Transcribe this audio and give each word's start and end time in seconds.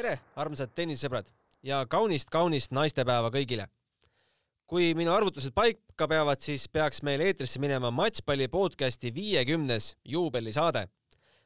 tere, 0.00 0.16
armsad 0.40 0.70
tennisesõbrad 0.72 1.26
ja 1.66 1.82
kaunist-kaunist 1.90 2.72
naistepäeva 2.72 3.28
kõigile. 3.34 3.66
kui 4.70 4.94
minu 4.94 5.10
arvutused 5.10 5.50
paika 5.52 6.06
peavad, 6.08 6.38
siis 6.40 6.68
peaks 6.68 7.02
meil 7.02 7.20
eetrisse 7.20 7.58
minema 7.60 7.90
Matšpalli 7.90 8.46
podcasti 8.48 9.10
viiekümnes 9.14 9.96
juubelisaade. 10.04 10.86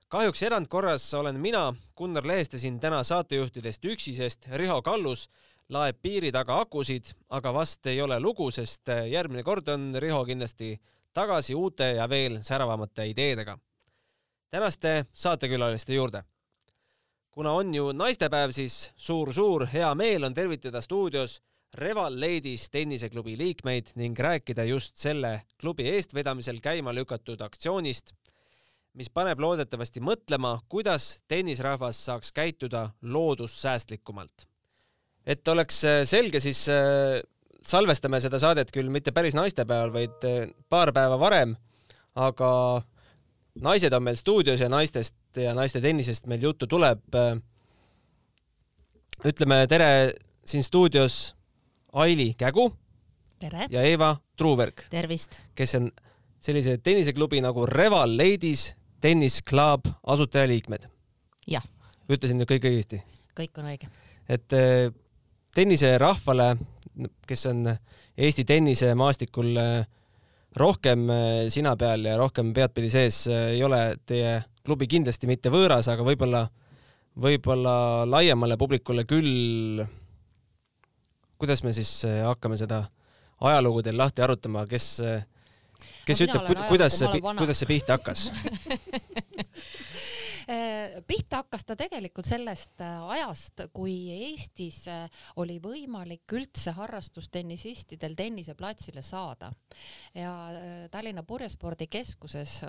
kahjuks 0.09 0.43
erandkorras 0.43 1.15
olen 1.15 1.41
mina, 1.41 1.75
Gunnar 1.97 2.27
Leheste 2.27 2.59
siin 2.59 2.79
täna 2.81 3.03
saatejuhtidest 3.03 3.85
üksi, 3.85 4.15
sest 4.15 4.47
Riho 4.53 4.83
Kallus 4.83 5.29
laeb 5.69 5.97
piiri 6.03 6.31
taga 6.33 6.61
akusid, 6.61 7.05
aga 7.31 7.55
vast 7.55 7.87
ei 7.87 8.03
ole 8.03 8.21
lugu, 8.21 8.51
sest 8.51 8.87
järgmine 9.11 9.43
kord 9.43 9.69
on 9.69 9.95
Riho 9.99 10.25
kindlasti 10.25 10.81
tagasi 11.13 11.55
uute 11.55 11.95
ja 11.97 12.09
veel 12.09 12.39
säravamate 12.43 13.09
ideedega. 13.09 13.59
tänaste 14.51 15.07
saatekülaliste 15.13 15.95
juurde 15.95 16.23
kuna 17.35 17.53
on 17.53 17.75
ju 17.75 17.91
naistepäev, 17.93 18.53
siis 18.55 18.93
suur-suur 18.97 19.67
hea 19.73 19.91
meel 19.99 20.25
on 20.25 20.35
tervitada 20.35 20.81
stuudios 20.85 21.41
Reval 21.75 22.15
Ladies 22.21 22.69
tenniseklubi 22.71 23.35
liikmeid 23.39 23.91
ning 23.99 24.19
rääkida 24.19 24.65
just 24.69 24.95
selle 25.03 25.41
klubi 25.59 25.89
eestvedamisel 25.91 26.61
käima 26.63 26.95
lükatud 26.95 27.43
aktsioonist, 27.43 28.13
mis 28.95 29.11
paneb 29.11 29.43
loodetavasti 29.43 29.99
mõtlema, 29.99 30.61
kuidas 30.71 31.25
tennisrahvas 31.29 31.99
saaks 32.07 32.31
käituda 32.33 32.91
loodussäästlikumalt. 33.03 34.47
et 35.27 35.49
oleks 35.49 35.81
selge, 36.05 36.41
siis 36.41 36.69
äh, 36.69 37.19
salvestame 37.67 38.21
seda 38.21 38.39
saadet 38.39 38.71
küll 38.71 38.91
mitte 38.93 39.11
päris 39.13 39.35
naistepäeval, 39.35 39.93
vaid 39.93 40.27
äh, 40.29 40.51
paar 40.69 40.93
päeva 40.93 41.19
varem, 41.19 41.57
aga 42.15 42.51
naised 43.61 43.93
on 43.93 44.03
meil 44.03 44.17
stuudios 44.17 44.61
ja 44.61 44.69
naistest 44.69 45.15
ja 45.37 45.55
naiste 45.55 45.81
tennisest 45.81 46.27
meil 46.27 46.43
juttu 46.43 46.67
tuleb. 46.67 47.01
ütleme 49.25 49.67
tere 49.69 50.13
siin 50.45 50.65
stuudios 50.65 51.37
Aili 51.93 52.35
Kägu. 52.39 52.73
ja 53.71 53.83
Eeva 53.83 54.17
Truuverk. 54.37 54.87
tervist! 54.91 55.39
kes 55.55 55.75
on 55.75 55.93
sellise 56.41 56.79
tenniseklubi 56.79 57.41
nagu 57.41 57.67
Reval 57.67 58.17
Ladies 58.17 58.75
Tennis 59.01 59.43
Club 59.43 59.87
asutajaliikmed. 60.07 60.89
jah. 61.47 61.65
ütlesin 62.09 62.39
nüüd 62.39 62.51
kõik 62.51 62.69
õigesti? 62.71 63.03
kõik 63.37 63.59
on 63.59 63.65
õige. 63.65 63.89
et 64.29 64.53
eh, 64.53 64.91
tenniserahvale, 65.55 66.57
kes 67.27 67.47
on 67.47 67.77
Eesti 68.17 68.45
tennisemaastikul 68.45 69.57
äh, 69.59 69.87
rohkem 70.57 71.09
äh, 71.11 71.47
sina 71.51 71.75
peal 71.77 72.07
ja 72.07 72.17
rohkem 72.19 72.53
peadpidi 72.55 72.91
sees 72.93 73.25
äh, 73.31 73.55
ei 73.57 73.63
ole 73.67 73.81
teie 74.07 74.39
klubi 74.65 74.89
kindlasti 74.91 75.29
mitte 75.29 75.53
võõras, 75.53 75.89
aga 75.93 76.07
võib-olla, 76.07 76.47
võib-olla 77.21 77.77
laiemale 78.09 78.57
publikule 78.61 79.05
küll. 79.09 79.85
kuidas 81.39 81.63
me 81.65 81.73
siis 81.77 82.05
äh, 82.09 82.23
hakkame 82.25 82.57
seda 82.61 82.85
ajalugu 83.45 83.83
teil 83.83 83.99
lahti 83.99 84.23
arutama, 84.23 84.65
kes, 84.67 85.03
kes 86.07 86.21
no, 86.23 86.27
ütleb, 86.29 86.65
kuidas 86.71 86.99
see, 86.99 87.21
kuidas 87.21 87.61
see 87.61 87.69
pihta 87.69 87.99
hakkas 87.99 88.31
pihta 91.07 91.41
hakkas 91.43 91.65
ta 91.65 91.77
tegelikult 91.79 92.29
sellest 92.29 92.83
äh, 92.85 93.03
ajast, 93.17 93.65
kui 93.73 93.95
Eestis 94.13 94.83
äh, 94.93 95.07
oli 95.41 95.59
võimalik 95.63 96.35
üldse 96.37 96.75
harrastustennisistidel 96.77 98.17
tenniseplatsile 98.19 99.03
saada. 99.03 99.51
Ja 100.15 100.33
Tallinna 100.93 101.25
Purjespordikeskuses 101.27 102.61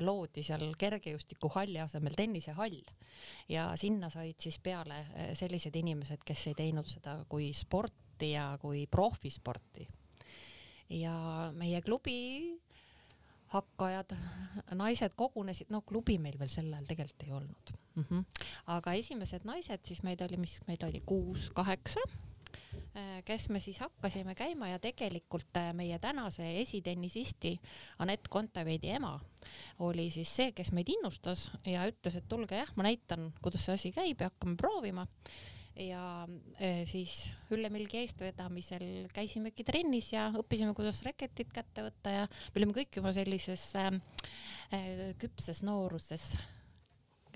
loodi 0.00 0.44
seal 0.46 0.70
kergejõustikuhalli 0.78 1.80
asemel 1.82 2.16
tennisehall 2.16 2.78
ja 3.52 3.68
sinna 3.76 4.10
said 4.12 4.40
siis 4.40 4.58
peale 4.62 5.02
sellised 5.36 5.76
inimesed, 5.76 6.22
kes 6.24 6.46
ei 6.50 6.56
teinud 6.58 6.88
seda 6.88 7.18
kui 7.28 7.50
sporti 7.56 8.32
ja 8.32 8.52
kui 8.60 8.86
profisporti. 8.90 9.86
Ja 10.96 11.50
meie 11.56 11.82
klubi 11.82 12.56
hakkajad, 13.52 14.14
naised 14.74 15.14
kogunesid, 15.16 15.70
no 15.70 15.82
klubi 15.86 16.18
meil 16.18 16.38
veel 16.38 16.50
sel 16.50 16.70
ajal 16.72 16.86
tegelikult 16.88 17.26
ei 17.26 17.32
olnud 17.32 17.72
mm. 17.94 18.04
-hmm. 18.04 18.46
aga 18.76 18.94
esimesed 18.98 19.44
naised, 19.44 19.84
siis 19.84 20.02
meid 20.02 20.22
oli, 20.26 20.36
mis 20.36 20.58
meid 20.66 20.82
oli 20.82 21.02
kuus-kaheksa, 21.06 22.02
äh, 22.96 23.24
kes 23.24 23.48
me 23.48 23.60
siis 23.60 23.78
hakkasime 23.78 24.34
käima 24.34 24.68
ja 24.68 24.78
tegelikult 24.78 25.56
äh, 25.56 25.72
meie 25.74 25.98
tänase 25.98 26.60
esitennisisti 26.60 27.60
Anett 27.98 28.28
Kontaveidi 28.28 28.90
ema 28.90 29.20
oli 29.78 30.10
siis 30.10 30.36
see, 30.36 30.52
kes 30.52 30.72
meid 30.72 30.88
innustas 30.88 31.50
ja 31.66 31.86
ütles, 31.86 32.16
et 32.16 32.28
tulge 32.28 32.56
jah, 32.56 32.72
ma 32.76 32.82
näitan, 32.82 33.32
kuidas 33.42 33.64
see 33.64 33.74
asi 33.74 33.92
käib 33.92 34.20
ja 34.20 34.30
hakkame 34.30 34.56
proovima 34.56 35.06
ja 35.76 36.26
eh, 36.58 36.82
siis 36.88 37.34
Ülle 37.52 37.68
Milgi 37.72 38.00
eestvedamisel 38.00 39.06
käisimegi 39.14 39.64
trennis 39.66 40.10
ja 40.14 40.28
õppisime, 40.40 40.72
kuidas 40.76 41.02
reketit 41.06 41.52
kätte 41.54 41.84
võtta 41.86 42.14
ja 42.14 42.26
me 42.28 42.60
olime 42.60 42.76
kõik 42.76 43.00
juba 43.00 43.12
sellises 43.16 43.64
äh, 43.80 43.98
küpses 45.20 45.60
nooruses 45.66 46.30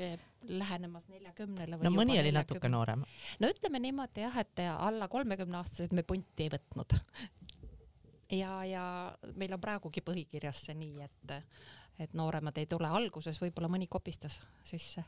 äh, 0.00 0.16
lähenemas 0.48 1.08
neljakümnele. 1.12 1.80
no 1.84 1.92
mõni 1.94 2.16
oli 2.20 2.32
natuke 2.32 2.72
noorem. 2.72 3.04
no 3.40 3.50
ütleme 3.52 3.82
niimoodi 3.84 4.24
jah, 4.24 4.40
et 4.40 4.64
alla 4.70 5.08
kolmekümne 5.12 5.60
aastased 5.60 5.92
me 5.96 6.06
punti 6.06 6.48
ei 6.48 6.54
võtnud. 6.54 6.96
ja, 8.40 8.54
ja 8.64 8.84
meil 9.36 9.52
on 9.56 9.60
praegugi 9.60 10.00
põhikirjas 10.06 10.64
see 10.68 10.78
nii, 10.80 11.04
et, 11.04 11.36
et 12.00 12.14
nooremad 12.16 12.56
ei 12.58 12.66
tule 12.66 12.88
alguses, 12.88 13.40
võib-olla 13.42 13.68
mõni 13.68 13.86
kopistas 13.90 14.40
sisse 14.64 15.04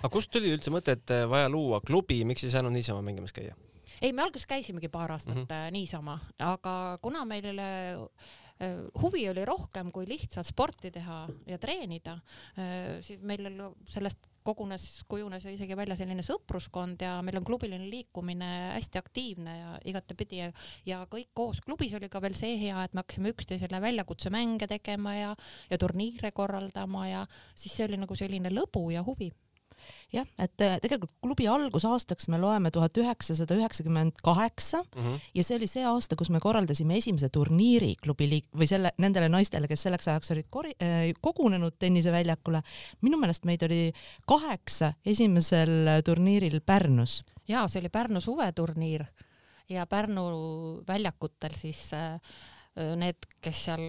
aga 0.00 0.10
kust 0.12 0.32
tuli 0.32 0.52
üldse 0.52 0.72
mõte, 0.74 0.96
et 0.96 1.12
äh, 1.14 1.26
vaja 1.28 1.50
luua 1.52 1.80
klubi, 1.84 2.22
miks 2.28 2.44
ei 2.46 2.54
saanud 2.54 2.74
niisama 2.74 3.02
mängimas 3.04 3.34
käia? 3.36 3.56
ei, 4.00 4.12
me 4.12 4.24
alguses 4.24 4.48
käisimegi 4.48 4.88
paar 4.88 5.12
aastat 5.12 5.36
mm 5.36 5.44
-hmm. 5.46 5.72
niisama, 5.72 6.18
aga 6.38 6.98
kuna 7.02 7.24
meile 7.24 7.52
huvi 9.02 9.24
oli 9.30 9.44
rohkem 9.48 9.90
kui 9.94 10.06
lihtsalt 10.08 10.46
sporti 10.46 10.90
teha 10.94 11.24
ja 11.50 11.58
treenida, 11.58 12.18
siis 13.02 13.22
meil 13.26 13.48
sellest 13.90 14.28
kogunes, 14.42 14.84
kujunes 15.08 15.44
isegi 15.50 15.76
välja 15.78 15.96
selline 15.98 16.24
sõpruskond 16.26 17.02
ja 17.02 17.14
meil 17.24 17.38
on 17.38 17.46
klubiline 17.46 17.86
liikumine 17.90 18.50
hästi 18.74 19.00
aktiivne 19.00 19.54
ja 19.58 19.74
igatepidi 19.92 20.40
ja, 20.42 20.50
ja 20.86 21.02
kõik 21.10 21.30
koos. 21.34 21.62
klubis 21.64 21.94
oli 21.98 22.10
ka 22.12 22.22
veel 22.22 22.36
see 22.38 22.56
hea, 22.60 22.84
et 22.84 22.94
me 22.94 23.04
hakkasime 23.04 23.32
üksteisele 23.34 23.80
väljakutsemänge 23.82 24.68
tegema 24.70 25.14
ja, 25.16 25.30
ja 25.70 25.78
turniire 25.78 26.32
korraldama 26.34 27.06
ja 27.08 27.24
siis 27.54 27.76
see 27.76 27.86
oli 27.88 28.00
nagu 28.02 28.18
selline 28.18 28.52
lõbu 28.52 28.88
ja 28.94 29.04
huvi 29.06 29.30
jah, 30.12 30.26
et 30.38 30.64
äh, 30.64 30.76
tegelikult 30.82 31.12
klubi 31.24 31.48
algusaastaks 31.48 32.28
me 32.32 32.40
loeme 32.40 32.70
tuhat 32.74 32.96
üheksasada 33.00 33.56
üheksakümmend 33.58 34.20
kaheksa 34.24 34.82
mhm. 34.84 35.18
ja 35.34 35.44
see 35.46 35.56
oli 35.58 35.68
see 35.70 35.84
aasta, 35.88 36.16
kus 36.18 36.30
me 36.30 36.40
korraldasime 36.42 36.98
esimese 37.00 37.30
turniiri 37.32 37.94
klubi 38.02 38.28
liik- 38.30 38.50
või 38.58 38.68
selle, 38.70 38.92
nendele 39.02 39.30
naistele, 39.32 39.70
kes 39.70 39.86
selleks 39.88 40.08
ajaks 40.12 40.34
olid 40.34 40.48
kori- 40.50 40.76
äh,, 40.82 41.10
kogunenud 41.20 41.78
tenniseväljakule. 41.78 42.62
minu 43.02 43.20
meelest 43.20 43.44
meid 43.48 43.62
oli 43.66 43.82
kaheksa 44.28 44.92
esimesel 45.06 46.02
turniiril 46.04 46.60
Pärnus. 46.60 47.22
ja 47.48 47.66
see 47.68 47.80
oli 47.80 47.92
Pärnu 47.92 48.20
suveturniir 48.20 49.06
ja 49.68 49.86
Pärnu 49.86 50.24
väljakutel 50.88 51.54
siis 51.56 51.92
äh, 51.94 52.20
need, 52.74 53.28
kes 53.44 53.66
seal 53.68 53.82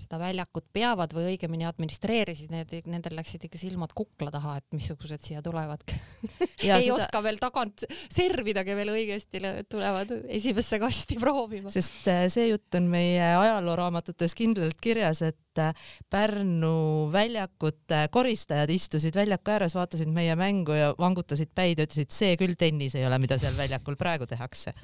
seda 0.00 0.18
väljakut 0.20 0.66
peavad 0.74 1.12
või 1.14 1.34
õigemini 1.34 1.66
administreerisid, 1.68 2.52
need, 2.52 2.72
nendel 2.90 3.16
läksid 3.18 3.44
ikka 3.46 3.60
silmad 3.60 3.92
kukla 3.96 4.32
taha, 4.32 4.56
et 4.60 4.76
missugused 4.76 5.22
siia 5.26 5.42
tulevad 5.44 5.84
ei 5.90 6.70
seda... 6.70 6.96
oska 6.96 7.22
veel 7.24 7.40
tagant 7.42 7.84
servidagi 8.12 8.76
veel 8.78 8.92
õigesti, 8.94 9.42
tulevad 9.70 10.14
esimesse 10.28 10.80
kasti 10.82 11.18
proovima. 11.20 11.72
sest 11.72 12.08
äh, 12.10 12.24
see 12.32 12.48
jutt 12.50 12.80
on 12.80 12.88
meie 12.92 13.32
ajalooraamatutes 13.42 14.36
kindlalt 14.38 14.80
kirjas, 14.82 15.22
et 15.26 15.60
äh, 15.60 15.74
Pärnu 16.10 17.10
väljakute 17.12 18.06
koristajad 18.14 18.72
istusid 18.72 19.16
väljaku 19.18 19.56
ääres, 19.56 19.76
vaatasid 19.76 20.10
meie 20.14 20.36
mängu 20.38 20.76
ja 20.76 20.94
vangutasid 20.98 21.52
päid 21.54 21.80
ja 21.80 21.88
ütlesid, 21.88 22.12
see 22.14 22.36
küll 22.40 22.56
tennis 22.58 22.96
ei 22.98 23.06
ole, 23.08 23.20
mida 23.22 23.38
seal 23.40 23.56
väljakul 23.58 23.98
praegu 24.00 24.28
tehakse 24.30 24.74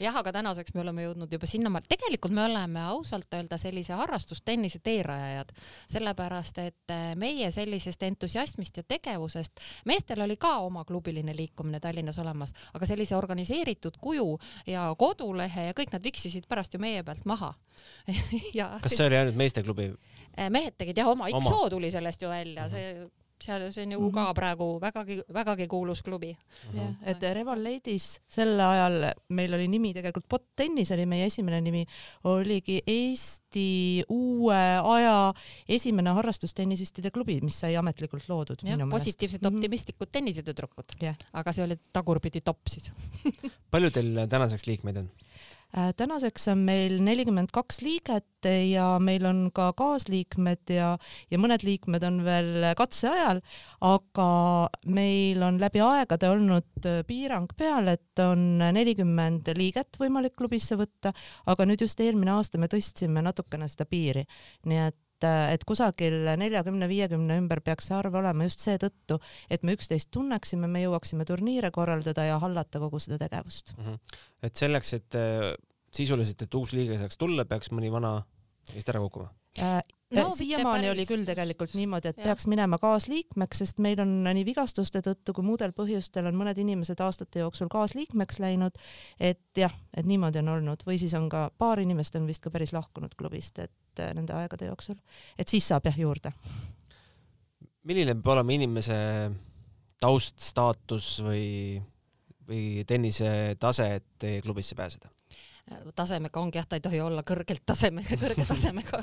jah, 0.00 0.16
aga 0.16 0.32
tänaseks 0.38 0.74
me 0.74 0.82
oleme 0.82 1.06
jõudnud 1.06 1.32
juba 1.32 1.48
sinnamaale, 1.48 1.88
tegelikult 1.88 2.34
me 2.36 2.44
oleme 2.44 2.82
ausalt 2.90 3.32
öelda 3.34 3.58
sellise 3.60 3.96
harrastustennise 3.96 4.80
teerajajad, 4.84 5.52
sellepärast 5.92 6.60
et 6.64 6.94
eh, 6.94 7.08
meie 7.18 7.50
sellisest 7.54 8.02
entusiasmist 8.08 8.82
ja 8.82 8.86
tegevusest, 8.88 9.62
meestel 9.88 10.24
oli 10.26 10.36
ka 10.40 10.56
oma 10.66 10.84
klubiline 10.88 11.36
liikumine 11.36 11.80
Tallinnas 11.80 12.18
olemas, 12.22 12.54
aga 12.74 12.88
sellise 12.88 13.16
organiseeritud 13.16 14.00
kuju 14.00 14.38
ja 14.66 14.88
kodulehe 14.98 15.68
ja 15.70 15.76
kõik 15.76 15.94
nad 15.94 16.04
viksisid 16.04 16.48
pärast 16.48 16.74
ju 16.74 16.82
meie 16.82 17.04
pealt 17.06 17.24
maha. 17.24 17.54
Ja 18.56 18.70
kas 18.82 18.94
see 18.96 19.04
oli 19.06 19.16
ainult 19.18 19.36
meesteklubi? 19.36 19.90
Eh, 20.36 20.48
mehed 20.52 20.76
tegid 20.78 20.98
jah 20.98 21.08
oma, 21.10 21.28
XO 21.28 21.68
tuli 21.72 21.90
sellest 21.92 22.22
ju 22.22 22.30
välja, 22.30 22.68
see 22.72 23.06
seal 23.42 23.70
see 23.72 23.82
on 23.84 23.92
ju 23.92 24.00
Mhm. 24.00 24.12
ka 24.14 24.34
praegu 24.34 24.78
vägagi, 24.80 25.22
vägagi 25.32 25.66
kuulus 25.68 26.02
klubi. 26.02 26.36
jah, 26.74 26.94
et 27.04 27.22
Reval 27.34 27.62
Ladies 27.62 28.20
sel 28.28 28.60
ajal 28.60 29.12
meil 29.28 29.54
oli 29.54 29.68
nimi 29.68 29.92
tegelikult 29.94 30.28
Bot 30.28 30.44
Tennis 30.56 30.90
oli 30.92 31.06
meie 31.06 31.26
esimene 31.26 31.60
nimi, 31.60 31.86
oligi 32.24 32.80
Eesti 32.86 34.04
uue 34.08 34.54
aja 34.82 35.32
esimene 35.68 36.10
harrastustennisistide 36.16 37.10
klubi, 37.10 37.40
mis 37.42 37.58
sai 37.60 37.76
ametlikult 37.76 38.28
loodud 38.28 38.58
positiivsed 38.90 39.42
Mhm. 39.42 39.56
optimistlikud 39.56 40.08
tennisetüdrukud 40.12 40.96
Jah. 41.00 41.16
aga 41.32 41.52
see 41.52 41.64
oli 41.64 41.78
tagurpidi 41.92 42.40
topp 42.40 42.66
siis. 42.68 42.90
palju 43.70 43.90
teil 43.90 44.26
tänaseks 44.28 44.66
liikmeid 44.66 44.96
on? 44.96 45.10
Äh, 45.76 45.90
tänaseks 45.96 46.48
on 46.48 46.62
meil 46.64 46.94
nelikümmend 47.04 47.50
kaks 47.52 47.82
liiget 47.84 48.46
ja 48.70 48.86
meil 49.02 49.26
on 49.28 49.50
ka 49.52 49.74
kaasliikmed 49.76 50.72
ja, 50.72 50.94
ja 51.28 51.40
mõned 51.40 51.66
liikmed 51.66 52.06
on 52.08 52.22
veel 52.24 52.70
katseajal, 52.78 53.42
aga 53.84 54.28
meil 54.88 55.44
on 55.44 55.60
läbi 55.60 55.82
aegade 55.84 56.30
olnud 56.32 56.88
äh, 56.88 57.02
piirang 57.04 57.52
peal, 57.60 57.92
et 57.92 58.24
on 58.24 58.46
nelikümmend 58.72 59.52
liiget 59.58 60.00
võimalik 60.00 60.38
klubisse 60.40 60.80
võtta, 60.80 61.12
aga 61.44 61.68
nüüd 61.68 61.84
just 61.84 62.00
eelmine 62.00 62.38
aasta 62.38 62.56
me 62.62 62.72
tõstsime 62.72 63.20
natukene 63.26 63.68
seda 63.68 63.84
piiri, 63.90 64.24
nii 64.64 64.86
et 64.86 65.02
et 65.24 65.62
kusagil 65.64 66.26
neljakümne-viiekümne 66.36 67.38
ümber 67.40 67.62
peaks 67.64 67.86
see 67.88 67.94
arv 67.96 68.18
olema 68.20 68.44
just 68.44 68.60
seetõttu, 68.60 69.16
et 69.48 69.62
me 69.64 69.72
üksteist 69.76 70.10
tunneksime, 70.12 70.68
me 70.68 70.82
jõuaksime 70.82 71.24
turniire 71.24 71.70
korraldada 71.72 72.26
ja 72.28 72.36
hallata 72.42 72.82
kogu 72.82 73.00
seda 73.00 73.16
tegevust. 73.24 73.72
et 74.42 74.54
selleks, 74.60 74.92
et 74.92 75.16
äh, 75.16 75.54
sisuliselt, 75.98 76.46
et 76.46 76.54
uus 76.58 76.72
liige 76.76 76.98
saaks 77.00 77.18
tulla, 77.20 77.44
peaks 77.48 77.72
mõni 77.74 77.90
vana 77.92 78.18
vist 78.74 78.88
ära 78.92 79.02
kukkuma. 79.02 79.30
Äh, 79.62 79.80
No 80.14 80.28
no, 80.28 80.34
siiamaani 80.38 80.86
oli 80.92 81.02
küll 81.06 81.24
tegelikult 81.26 81.72
niimoodi, 81.74 82.12
et 82.12 82.20
jah. 82.20 82.28
peaks 82.28 82.44
minema 82.46 82.78
kaasliikmeks, 82.78 83.58
sest 83.58 83.80
meil 83.82 83.98
on 83.98 84.12
nii 84.22 84.44
vigastuste 84.46 85.00
tõttu 85.02 85.32
kui 85.34 85.42
muudel 85.42 85.72
põhjustel 85.74 86.28
on 86.30 86.36
mõned 86.38 86.60
inimesed 86.62 87.00
aastate 87.02 87.42
jooksul 87.42 87.66
kaasliikmeks 87.72 88.38
läinud. 88.38 88.78
et 89.18 89.58
jah, 89.58 89.74
et 89.96 90.06
niimoodi 90.06 90.38
on 90.44 90.52
olnud 90.54 90.84
või 90.86 91.00
siis 91.02 91.14
on 91.18 91.26
ka 91.32 91.48
paar 91.58 91.82
inimest 91.82 92.14
on 92.20 92.28
vist 92.30 92.44
ka 92.44 92.54
päris 92.54 92.70
lahkunud 92.76 93.18
klubist, 93.18 93.58
et 93.58 93.98
äh, 94.04 94.14
nende 94.14 94.36
aegade 94.38 94.70
jooksul, 94.70 94.94
et 95.38 95.48
siis 95.50 95.66
saab 95.66 95.90
jah 95.90 95.98
juurde. 95.98 96.30
milline 97.82 98.14
peab 98.14 98.32
olema 98.36 98.54
inimese 98.54 99.00
taust, 100.00 100.38
staatus 100.38 101.16
või, 101.26 101.82
või 102.46 102.86
tennise 102.86 103.56
tase, 103.58 103.94
et 103.98 104.06
teie 104.22 104.38
klubisse 104.46 104.78
pääseda? 104.78 105.10
Tasemega 105.96 106.40
ongi 106.40 106.60
jah, 106.60 106.66
ta 106.68 106.78
ei 106.78 106.82
tohi 106.84 107.00
olla 107.02 107.24
kõrgelt 107.26 107.64
tasemega, 107.66 108.16
kõrge 108.22 108.44
tasemega 108.46 109.00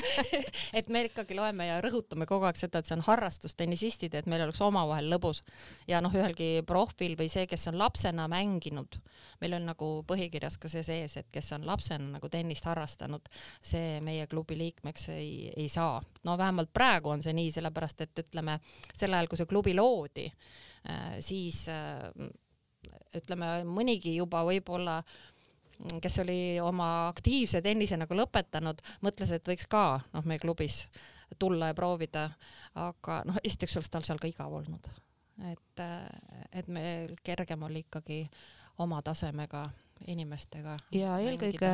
et 0.78 0.88
me 0.90 1.04
ikkagi 1.06 1.36
loeme 1.38 1.68
ja 1.68 1.78
rõhutame 1.84 2.26
kogu 2.26 2.48
aeg 2.48 2.58
seda, 2.58 2.80
et 2.80 2.90
see 2.90 2.96
on 2.98 3.04
harrastus 3.06 3.54
tennisistid, 3.58 4.16
et 4.18 4.26
meil 4.30 4.42
oleks 4.42 4.62
omavahel 4.64 5.06
lõbus 5.12 5.44
ja 5.90 6.02
noh, 6.02 6.14
ühelgi 6.14 6.64
profil 6.66 7.14
või 7.20 7.30
see, 7.30 7.46
kes 7.50 7.68
on 7.70 7.78
lapsena 7.78 8.26
mänginud, 8.30 8.98
meil 9.42 9.54
on 9.60 9.70
nagu 9.70 9.90
põhikirjas 10.08 10.58
ka 10.58 10.70
see 10.72 10.82
sees, 10.86 11.16
et 11.20 11.30
kes 11.34 11.52
on 11.54 11.66
lapsena 11.68 12.16
nagu 12.16 12.30
tennist 12.32 12.66
harrastanud, 12.66 13.30
see 13.62 14.00
meie 14.04 14.26
klubi 14.30 14.58
liikmeks 14.58 15.08
ei, 15.14 15.52
ei 15.54 15.70
saa. 15.70 16.02
no 16.26 16.38
vähemalt 16.38 16.74
praegu 16.74 17.14
on 17.14 17.22
see 17.22 17.36
nii, 17.36 17.54
sellepärast 17.54 18.02
et 18.02 18.24
ütleme 18.26 18.58
sel 18.90 19.14
ajal, 19.14 19.30
kui 19.30 19.38
see 19.38 19.50
klubi 19.50 19.78
loodi, 19.78 20.26
siis 21.22 21.68
äh, 21.70 22.10
ütleme 23.14 23.60
mõnigi 23.68 24.16
juba 24.16 24.42
võib-olla 24.46 24.98
kes 26.02 26.18
oli 26.22 26.60
oma 26.60 27.08
aktiivse 27.08 27.62
tennise 27.62 27.98
nagu 28.00 28.16
lõpetanud, 28.16 28.80
mõtles, 29.04 29.34
et 29.36 29.48
võiks 29.48 29.68
ka 29.70 30.00
noh, 30.12 30.24
meie 30.28 30.40
klubis 30.42 30.84
tulla 31.38 31.70
ja 31.70 31.76
proovida, 31.76 32.28
aga 32.78 33.22
noh, 33.28 33.38
esiteks 33.44 33.76
oleks 33.78 33.92
tal 33.92 34.06
seal 34.06 34.20
ka 34.22 34.30
igav 34.30 34.52
olnud, 34.60 34.88
et, 35.50 35.84
et 36.52 36.68
meil 36.72 37.16
kergem 37.24 37.64
oli 37.66 37.84
ikkagi 37.86 38.22
oma 38.84 39.00
tasemega 39.02 39.68
inimestega. 40.10 40.76
ja 40.94 41.16
eelkõige 41.22 41.70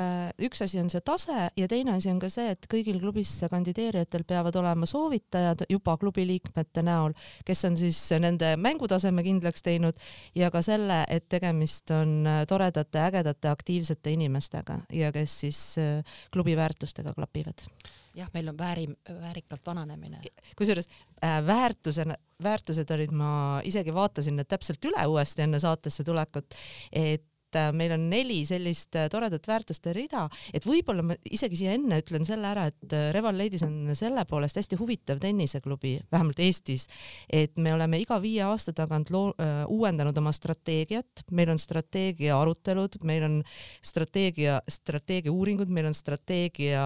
üks 0.47 0.62
asi 0.65 0.81
on 0.81 0.91
see 0.93 1.03
tase 1.05 1.49
ja 1.56 1.69
teine 1.71 1.94
asi 1.97 2.11
on 2.12 2.21
ka 2.23 2.31
see, 2.32 2.53
et 2.55 2.67
kõigil 2.71 3.00
klubisse 3.03 3.49
kandideerijatel 3.53 4.25
peavad 4.29 4.56
olema 4.61 4.88
soovitajad 4.88 5.67
juba 5.71 5.97
klubi 6.00 6.27
liikmete 6.29 6.85
näol, 6.87 7.15
kes 7.47 7.65
on 7.69 7.79
siis 7.81 8.00
nende 8.23 8.55
mängutaseme 8.61 9.25
kindlaks 9.27 9.65
teinud 9.67 9.99
ja 10.38 10.50
ka 10.55 10.62
selle, 10.65 11.03
et 11.11 11.29
tegemist 11.31 11.91
on 11.94 12.29
toredate, 12.49 13.03
ägedate, 13.11 13.50
aktiivsete 13.50 14.15
inimestega 14.17 14.81
ja 14.94 15.12
kes 15.15 15.41
siis 15.44 15.62
äh, 15.81 16.21
klubi 16.32 16.56
väärtustega 16.56 17.15
klapivad. 17.15 17.67
jah, 18.15 18.29
meil 18.35 18.49
on 18.49 18.59
vääri, 18.59 18.87
väärikalt 19.21 19.67
vananemine. 19.67 20.23
kusjuures 20.56 20.88
äh, 21.25 21.41
väärtusena, 21.47 22.17
väärtused 22.43 22.91
olid, 22.91 23.11
ma 23.11 23.61
isegi 23.65 23.94
vaatasin 23.94 24.37
need 24.37 24.49
täpselt 24.49 24.85
üle 24.85 25.06
uuesti 25.06 25.43
enne 25.43 25.61
saatesse 25.61 26.05
tulekut, 26.05 26.55
et 26.93 27.30
äh, 27.58 27.70
meil 27.76 27.94
on 27.94 28.08
neli 28.11 28.41
sellist 28.49 28.97
äh, 28.99 29.08
toredat 29.12 29.47
väärtuste 29.49 29.94
rida, 29.97 30.26
et 30.55 30.67
võib-olla 30.67 31.05
ma 31.06 31.17
isegi 31.25 31.62
siia 31.62 31.75
enne 31.79 32.00
ütlen 32.02 32.26
selle 32.29 32.50
ära, 32.50 32.67
et 32.70 32.94
äh, 32.97 33.11
Reval 33.17 33.38
Ladies 33.38 33.64
on 33.67 33.93
selle 33.99 34.25
poolest 34.29 34.61
hästi 34.61 34.79
huvitav 34.81 35.20
tenniseklubi, 35.23 35.97
vähemalt 36.12 36.41
Eestis, 36.44 36.87
et 37.29 37.56
me 37.58 37.75
oleme 37.75 38.00
iga 38.02 38.20
viie 38.23 38.44
aasta 38.47 38.75
tagant 38.76 39.12
loo-, 39.14 39.35
uuendanud 39.70 40.17
oma 40.20 40.32
strateegiat, 40.35 41.25
meil 41.37 41.52
on 41.52 41.61
strateegia 41.61 42.38
arutelud, 42.41 43.00
meil 43.06 43.26
on 43.26 43.38
strateegia, 43.85 44.61
strateegia 44.70 45.32
uuringud, 45.32 45.70
meil 45.73 45.91
on 45.91 45.96
strateegia 45.96 46.85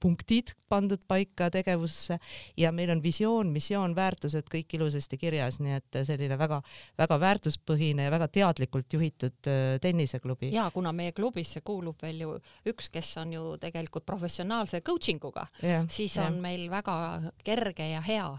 punktid 0.00 0.54
pandud 0.68 1.02
paika 1.08 1.48
tegevusse 1.50 2.18
ja 2.56 2.72
meil 2.72 2.90
on 2.94 3.02
visioon, 3.02 3.52
missioon, 3.52 3.94
väärtused 3.96 4.50
kõik 4.52 4.74
ilusasti 4.78 5.18
kirjas, 5.20 5.60
nii 5.64 5.76
et 5.78 6.00
selline 6.08 6.38
väga-väga 6.38 7.20
väärtuspõhine 7.20 8.08
ja 8.08 8.12
väga 8.14 8.28
teadlikult 8.28 8.98
juhitud 8.98 9.50
äh, 9.50 9.78
tenniseklubi. 9.82 10.52
ja 10.54 10.68
kuna 10.74 10.92
meie 10.92 11.12
klubisse 11.12 11.60
kuulub 11.60 12.02
veel 12.02 12.22
ju 12.24 12.36
üks, 12.68 12.90
kes 12.92 13.16
on 13.22 13.32
ju 13.32 13.56
tegelikult 13.60 14.06
professionaalse 14.06 14.80
coaching 14.80 15.24
uga, 15.24 15.46
siis 15.88 16.18
on 16.22 16.40
meil 16.42 16.68
väga 16.70 16.98
kerge 17.44 17.90
ja 17.92 18.00
hea 18.04 18.30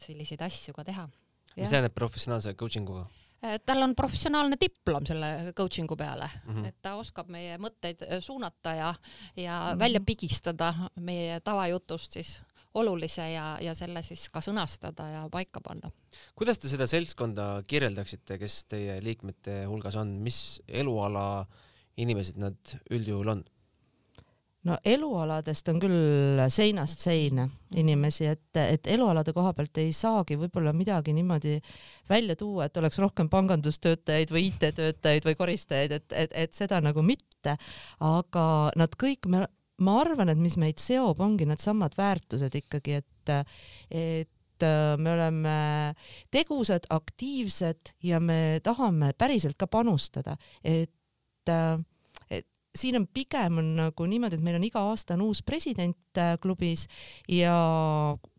selliseid 0.00 0.42
asju 0.42 0.74
ka 0.74 0.84
teha. 0.84 1.08
mis 1.56 1.70
tähendab 1.70 1.94
professionaalse 1.94 2.54
coaching 2.54 2.88
uga? 2.90 3.06
Tal 3.66 3.82
on 3.82 3.94
professionaalne 3.94 4.56
diplom 4.60 5.06
selle 5.06 5.52
coaching'u 5.56 5.96
peale 5.96 6.30
mm. 6.44 6.54
-hmm. 6.54 6.68
et 6.68 6.76
ta 6.82 6.94
oskab 7.00 7.28
meie 7.32 7.58
mõtteid 7.58 8.02
äh, 8.06 8.20
suunata 8.20 8.74
ja, 8.74 8.94
ja 9.36 9.60
mm. 9.60 9.74
-hmm. 9.74 9.78
välja 9.78 10.00
pigistada 10.00 10.74
meie 10.96 11.40
tavajutust 11.40 12.12
siis 12.12 12.40
olulise 12.74 13.30
ja, 13.30 13.58
ja 13.62 13.74
selle 13.74 14.02
siis 14.02 14.28
ka 14.34 14.40
sõnastada 14.42 15.06
ja 15.10 15.28
paika 15.30 15.60
panna. 15.60 15.90
kuidas 16.34 16.58
te 16.58 16.68
seda 16.68 16.86
seltskonda 16.90 17.62
kirjeldaksite, 17.66 18.38
kes 18.38 18.64
teie 18.64 18.98
liikmete 19.02 19.64
hulgas 19.70 19.96
on, 19.96 20.08
mis 20.22 20.62
eluala 20.68 21.46
inimesed 21.96 22.40
nad 22.42 22.76
üldjuhul 22.90 23.28
on? 23.28 23.44
No 24.64 24.76
elualadest 24.84 25.68
on 25.72 25.80
küll 25.82 26.42
seinast 26.52 27.02
seina 27.04 27.46
inimesi, 27.76 28.28
et, 28.32 28.60
et 28.60 28.86
elualade 28.94 29.34
koha 29.36 29.52
pealt 29.56 29.80
ei 29.82 29.92
saagi 29.96 30.38
võib-olla 30.40 30.72
midagi 30.76 31.14
niimoodi 31.16 31.58
välja 32.10 32.36
tuua, 32.40 32.68
et 32.68 32.80
oleks 32.80 33.00
rohkem 33.02 33.28
pangandustöötajaid 33.32 34.32
või 34.34 34.48
IT-töötajaid 34.50 35.28
või 35.28 35.36
koristajaid, 35.40 35.98
et, 35.98 36.06
et, 36.12 36.38
et 36.46 36.56
seda 36.56 36.80
nagu 36.84 37.04
mitte, 37.04 37.56
aga 38.04 38.46
nad 38.80 38.96
kõik, 39.00 39.28
ma 39.28 39.98
arvan, 40.00 40.32
et 40.32 40.40
mis 40.40 40.56
meid 40.60 40.80
seob, 40.82 41.20
ongi 41.24 41.48
needsamad 41.48 41.96
väärtused 41.98 42.56
ikkagi, 42.62 43.00
et, 43.02 43.34
et 43.90 44.68
äh, 44.68 44.94
me 44.96 45.16
oleme 45.16 45.56
tegusad, 46.32 46.88
aktiivsed 46.94 47.96
ja 48.06 48.20
me 48.20 48.60
tahame 48.64 49.12
päriselt 49.18 49.58
ka 49.60 49.68
panustada, 49.68 50.38
et 50.64 51.52
äh, 51.52 51.76
siin 52.74 52.98
on 52.98 53.06
pigem 53.06 53.58
on 53.62 53.70
nagu 53.78 54.06
niimoodi, 54.08 54.38
et 54.38 54.44
meil 54.44 54.58
on 54.58 54.66
iga 54.66 54.82
aasta 54.90 55.14
on 55.14 55.24
uus 55.28 55.42
president 55.46 56.18
äh, 56.18 56.34
klubis 56.42 56.86
ja 57.30 57.54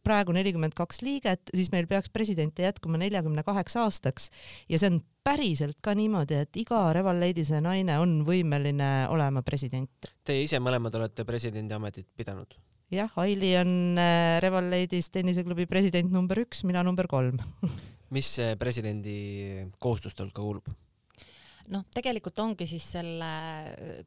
praegu 0.05 0.35
nelikümmend 0.35 0.75
kaks 0.77 1.01
liiget, 1.05 1.49
siis 1.55 1.71
meil 1.73 1.87
peaks 1.89 2.11
presidente 2.13 2.65
jätkuma 2.65 2.99
neljakümne 3.01 3.43
kaheksa 3.47 3.85
aastaks 3.85 4.29
ja 4.69 4.79
see 4.81 4.91
on 4.93 4.99
päriselt 5.25 5.79
ka 5.83 5.95
niimoodi, 5.97 6.37
et 6.45 6.61
iga 6.61 6.83
Reval 6.93 7.17
Lady'se 7.21 7.61
naine 7.63 7.97
on 8.01 8.19
võimeline 8.27 8.91
olema 9.13 9.41
president. 9.45 10.11
Teie 10.27 10.45
ise 10.45 10.59
mõlemad 10.61 10.93
olete 10.99 11.25
presidendi 11.25 11.73
ametit 11.73 12.07
pidanud. 12.17 12.57
jah, 12.93 13.11
Aili 13.23 13.55
on 13.57 13.71
äh, 13.97 14.37
Reval 14.43 14.69
Ladies 14.69 15.09
tenniseklubi 15.09 15.65
president 15.65 16.11
number 16.11 16.43
üks, 16.43 16.63
mina 16.67 16.83
number 16.83 17.07
kolm. 17.07 17.39
mis 18.15 18.35
see 18.37 18.53
presidendi 18.59 19.15
kohustuste 19.79 20.23
hulka 20.23 20.43
kuulub? 20.43 20.69
noh, 21.73 21.87
tegelikult 21.95 22.39
ongi 22.43 22.67
siis 22.69 22.85
selle 22.97 23.31
äh, 23.73 24.05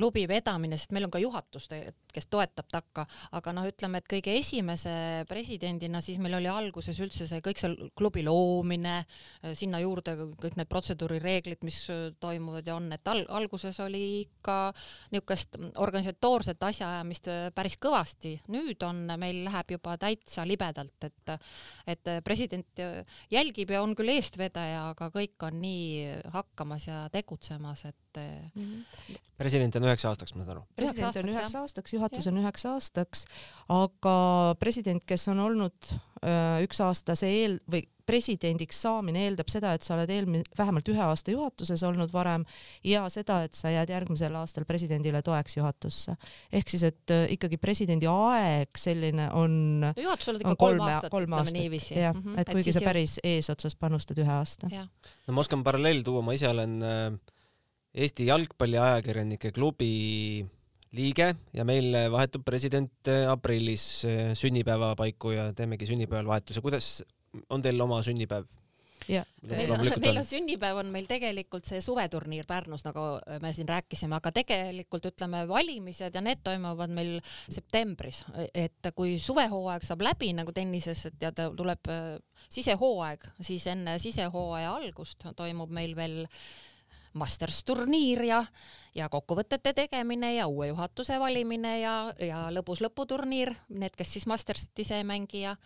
klubi 0.00 0.24
vedamine, 0.30 0.80
sest 0.80 0.96
meil 0.96 1.04
on 1.06 1.12
ka 1.12 1.20
juhatus 1.20 1.68
te 1.68 1.82
kes 2.10 2.26
toetab 2.30 2.68
takka, 2.70 3.04
aga 3.36 3.54
noh, 3.54 3.66
ütleme, 3.70 4.00
et 4.00 4.08
kõige 4.10 4.34
esimese 4.38 4.92
presidendina 5.30 6.00
siis 6.04 6.18
meil 6.22 6.36
oli 6.40 6.50
alguses 6.50 6.98
üldse 7.02 7.26
see 7.30 7.42
kõik 7.44 7.60
see 7.60 7.88
klubi 7.98 8.24
loomine, 8.26 9.00
sinna 9.56 9.80
juurde 9.82 10.16
kõik 10.40 10.58
need 10.58 10.70
protseduurireeglid, 10.70 11.62
mis 11.66 11.82
toimuvad 12.22 12.66
ja 12.66 12.76
on, 12.78 12.90
et 12.96 13.10
al 13.10 13.24
alguses 13.40 13.78
oli 13.84 14.04
ikka 14.24 14.58
niisugust 15.14 15.58
organisatoorset 15.82 16.62
asjaajamist 16.70 17.30
päris 17.54 17.76
kõvasti, 17.80 18.36
nüüd 18.52 18.82
on, 18.86 19.04
meil 19.20 19.44
läheb 19.46 19.76
juba 19.76 19.96
täitsa 20.00 20.46
libedalt, 20.48 21.08
et 21.08 21.36
et 21.90 22.08
president 22.24 22.80
jälgib 23.30 23.70
ja 23.70 23.82
on 23.84 23.94
küll 23.98 24.10
eestvedaja, 24.12 24.90
aga 24.94 25.10
kõik 25.14 25.46
on 25.46 25.60
nii 25.62 26.20
hakkamas 26.34 26.86
ja 26.88 27.04
tegutsemas, 27.12 27.84
et 27.86 28.20
mm. 28.20 28.64
-hmm. 28.64 29.18
president 29.38 29.76
on 29.76 29.89
üheks 29.90 30.06
aastaks, 30.10 30.34
ma 30.34 30.44
saan 30.44 30.56
aru? 30.56 30.66
president 30.78 31.20
on 31.22 31.32
üheks 31.34 31.56
aastaks, 31.62 31.96
juhatus 31.96 32.30
on 32.30 32.42
üheks 32.42 32.66
aastaks, 32.70 33.24
aga 33.74 34.18
president, 34.62 35.04
kes 35.06 35.28
on 35.32 35.42
olnud 35.46 35.92
öö, 35.92 36.60
üks 36.66 36.82
aasta 36.84 37.18
see 37.18 37.42
eel 37.42 37.58
või 37.70 37.84
presidendiks 38.10 38.80
saamine 38.82 39.24
eeldab 39.26 39.50
seda, 39.52 39.72
et 39.76 39.86
sa 39.86 39.94
oled 39.94 40.10
eelmine, 40.10 40.42
vähemalt 40.58 40.88
ühe 40.90 41.02
aasta 41.04 41.32
juhatuses 41.34 41.82
olnud 41.86 42.12
varem 42.12 42.44
ja 42.86 43.04
seda, 43.12 43.40
et 43.46 43.54
sa 43.58 43.70
jääd 43.72 43.92
järgmisel 43.92 44.34
aastal 44.40 44.66
presidendile 44.68 45.22
toeks 45.26 45.56
juhatusse. 45.58 46.16
ehk 46.52 46.72
siis, 46.72 46.84
et 46.90 47.14
ikkagi 47.36 47.60
presidendi 47.62 48.08
aeg 48.10 48.78
selline 48.78 49.30
on 49.36 49.52
no 49.86 49.92
juhatusel 49.96 50.40
on 50.40 50.46
ikka 50.46 50.56
kolm 50.64 50.86
aastat, 50.86 51.14
ütleme 51.14 51.54
niiviisi. 51.54 51.94
jah 51.98 52.14
mm, 52.14 52.22
-hmm. 52.24 52.40
et 52.40 52.50
kuigi 52.50 52.74
et 52.74 52.80
sa 52.80 52.86
päris 52.86 53.18
eesotsas 53.24 53.76
panustad 53.76 54.18
ühe 54.18 54.32
aasta. 54.32 54.70
no 54.70 55.36
ma 55.36 55.46
oskan 55.46 55.64
paralleeli 55.64 56.02
tuua, 56.02 56.22
ma 56.22 56.34
ise 56.34 56.48
olen 56.48 56.82
äh, 56.82 57.36
Eesti 57.94 58.26
Jalgpalliajakirjanike 58.28 59.50
Klubi 59.50 60.44
liige 60.94 61.32
ja 61.54 61.66
meil 61.66 61.94
vahetub 62.12 62.44
president 62.46 63.10
aprillis 63.30 64.04
eh, 64.06 64.30
sünnipäeva 64.38 64.94
paiku 64.98 65.34
ja 65.34 65.50
teemegi 65.54 65.88
sünnipäeval 65.90 66.30
vahetuse. 66.30 66.62
kuidas 66.62 67.02
on 67.50 67.62
teil 67.62 67.80
oma 67.80 68.02
sünnipäev? 68.02 68.46
Ja. 69.08 69.24
meil, 69.42 69.70
on, 69.72 69.80
meil 70.02 70.20
on 70.20 70.26
sünnipäev 70.26 70.76
on 70.82 70.90
meil 70.92 71.06
tegelikult 71.10 71.66
see 71.66 71.80
suveturniir 71.82 72.46
Pärnus, 72.46 72.84
nagu 72.84 73.02
me 73.42 73.50
siin 73.56 73.66
rääkisime, 73.70 74.18
aga 74.18 74.30
tegelikult 74.36 75.08
ütleme, 75.10 75.40
valimised 75.48 76.14
ja 76.14 76.22
need 76.22 76.42
toimuvad 76.46 76.92
meil 76.94 77.16
septembris, 77.48 78.22
et 78.54 78.90
kui 78.94 79.16
suvehooaeg 79.18 79.86
saab 79.86 80.04
läbi 80.04 80.30
nagu 80.36 80.54
tennises, 80.54 81.06
et 81.10 81.26
ja 81.26 81.32
tuleb 81.34 81.90
eh, 81.90 82.18
sisehooaeg, 82.52 83.30
siis 83.46 83.66
enne 83.72 83.98
sisehooaja 84.02 84.76
algust 84.78 85.26
toimub 85.38 85.72
meil 85.74 85.96
veel 85.98 86.20
äh, 86.26 86.44
Masters 87.12 87.64
turniir 87.64 88.22
ja, 88.24 88.44
ja 88.94 89.08
kokkuvõtete 89.08 89.72
tegemine 89.74 90.34
ja 90.34 90.46
uue 90.46 90.70
juhatuse 90.70 91.18
valimine 91.20 91.80
ja, 91.80 91.94
ja 92.18 92.42
lõbus 92.54 92.82
lõputurniir, 92.84 93.54
need, 93.68 93.96
kes 93.98 94.12
siis 94.16 94.28
Mastersit 94.30 94.84
ise 94.84 95.00
ei 95.00 95.06
mängi 95.06 95.46
ja 95.46 95.56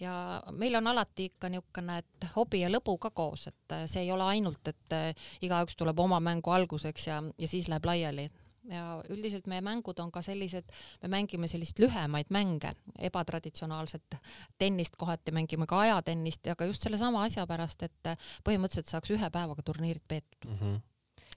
ja 0.00 0.42
meil 0.52 0.74
on 0.76 0.86
alati 0.86 1.30
ikka 1.30 1.48
niisugune, 1.48 1.98
et 1.98 2.26
hobi 2.34 2.60
ja 2.60 2.68
lõbu 2.68 2.98
ka 3.00 3.10
koos, 3.16 3.46
et 3.48 3.76
see 3.88 4.02
ei 4.04 4.10
ole 4.12 4.26
ainult, 4.28 4.68
et 4.68 4.96
igaüks 5.40 5.76
tuleb 5.76 5.98
oma 6.04 6.20
mängu 6.20 6.52
alguseks 6.52 7.06
ja, 7.06 7.22
ja 7.38 7.48
siis 7.48 7.70
läheb 7.72 7.88
laiali, 7.88 8.26
ja 8.70 8.86
üldiselt 9.12 9.46
meie 9.50 9.62
mängud 9.64 9.98
on 10.02 10.10
ka 10.12 10.22
sellised, 10.24 10.72
me 11.02 11.12
mängime 11.12 11.48
sellist 11.48 11.78
lühemaid 11.82 12.32
mänge, 12.34 12.74
ebatraditsionaalset 12.98 14.18
tennist, 14.58 14.96
kohati 14.96 15.34
mängime 15.36 15.66
ka 15.66 15.80
ajatennist 15.84 16.46
ja 16.46 16.56
ka 16.56 16.68
just 16.68 16.82
sellesama 16.82 17.24
asja 17.26 17.46
pärast, 17.46 17.82
et 17.86 18.12
põhimõtteliselt 18.46 18.92
saaks 18.92 19.14
ühe 19.16 19.30
päevaga 19.30 19.62
turniirid 19.62 20.04
peetud 20.08 20.50
mm. 20.50 20.60
-hmm 20.60 20.84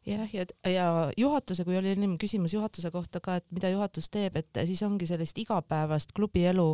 jah, 0.05 0.33
ja, 0.33 0.45
ja, 0.63 0.69
ja 0.71 0.85
juhatuse, 1.17 1.63
kui 1.67 1.77
oli 1.77 1.91
ennem 1.93 2.15
küsimus 2.21 2.53
juhatuse 2.53 2.91
kohta 2.91 3.19
ka, 3.23 3.39
et 3.39 3.45
mida 3.53 3.69
juhatus 3.71 4.09
teeb, 4.11 4.37
et 4.39 4.59
siis 4.65 4.81
ongi 4.85 5.07
sellist 5.09 5.37
igapäevast 5.41 6.13
klubielu 6.15 6.65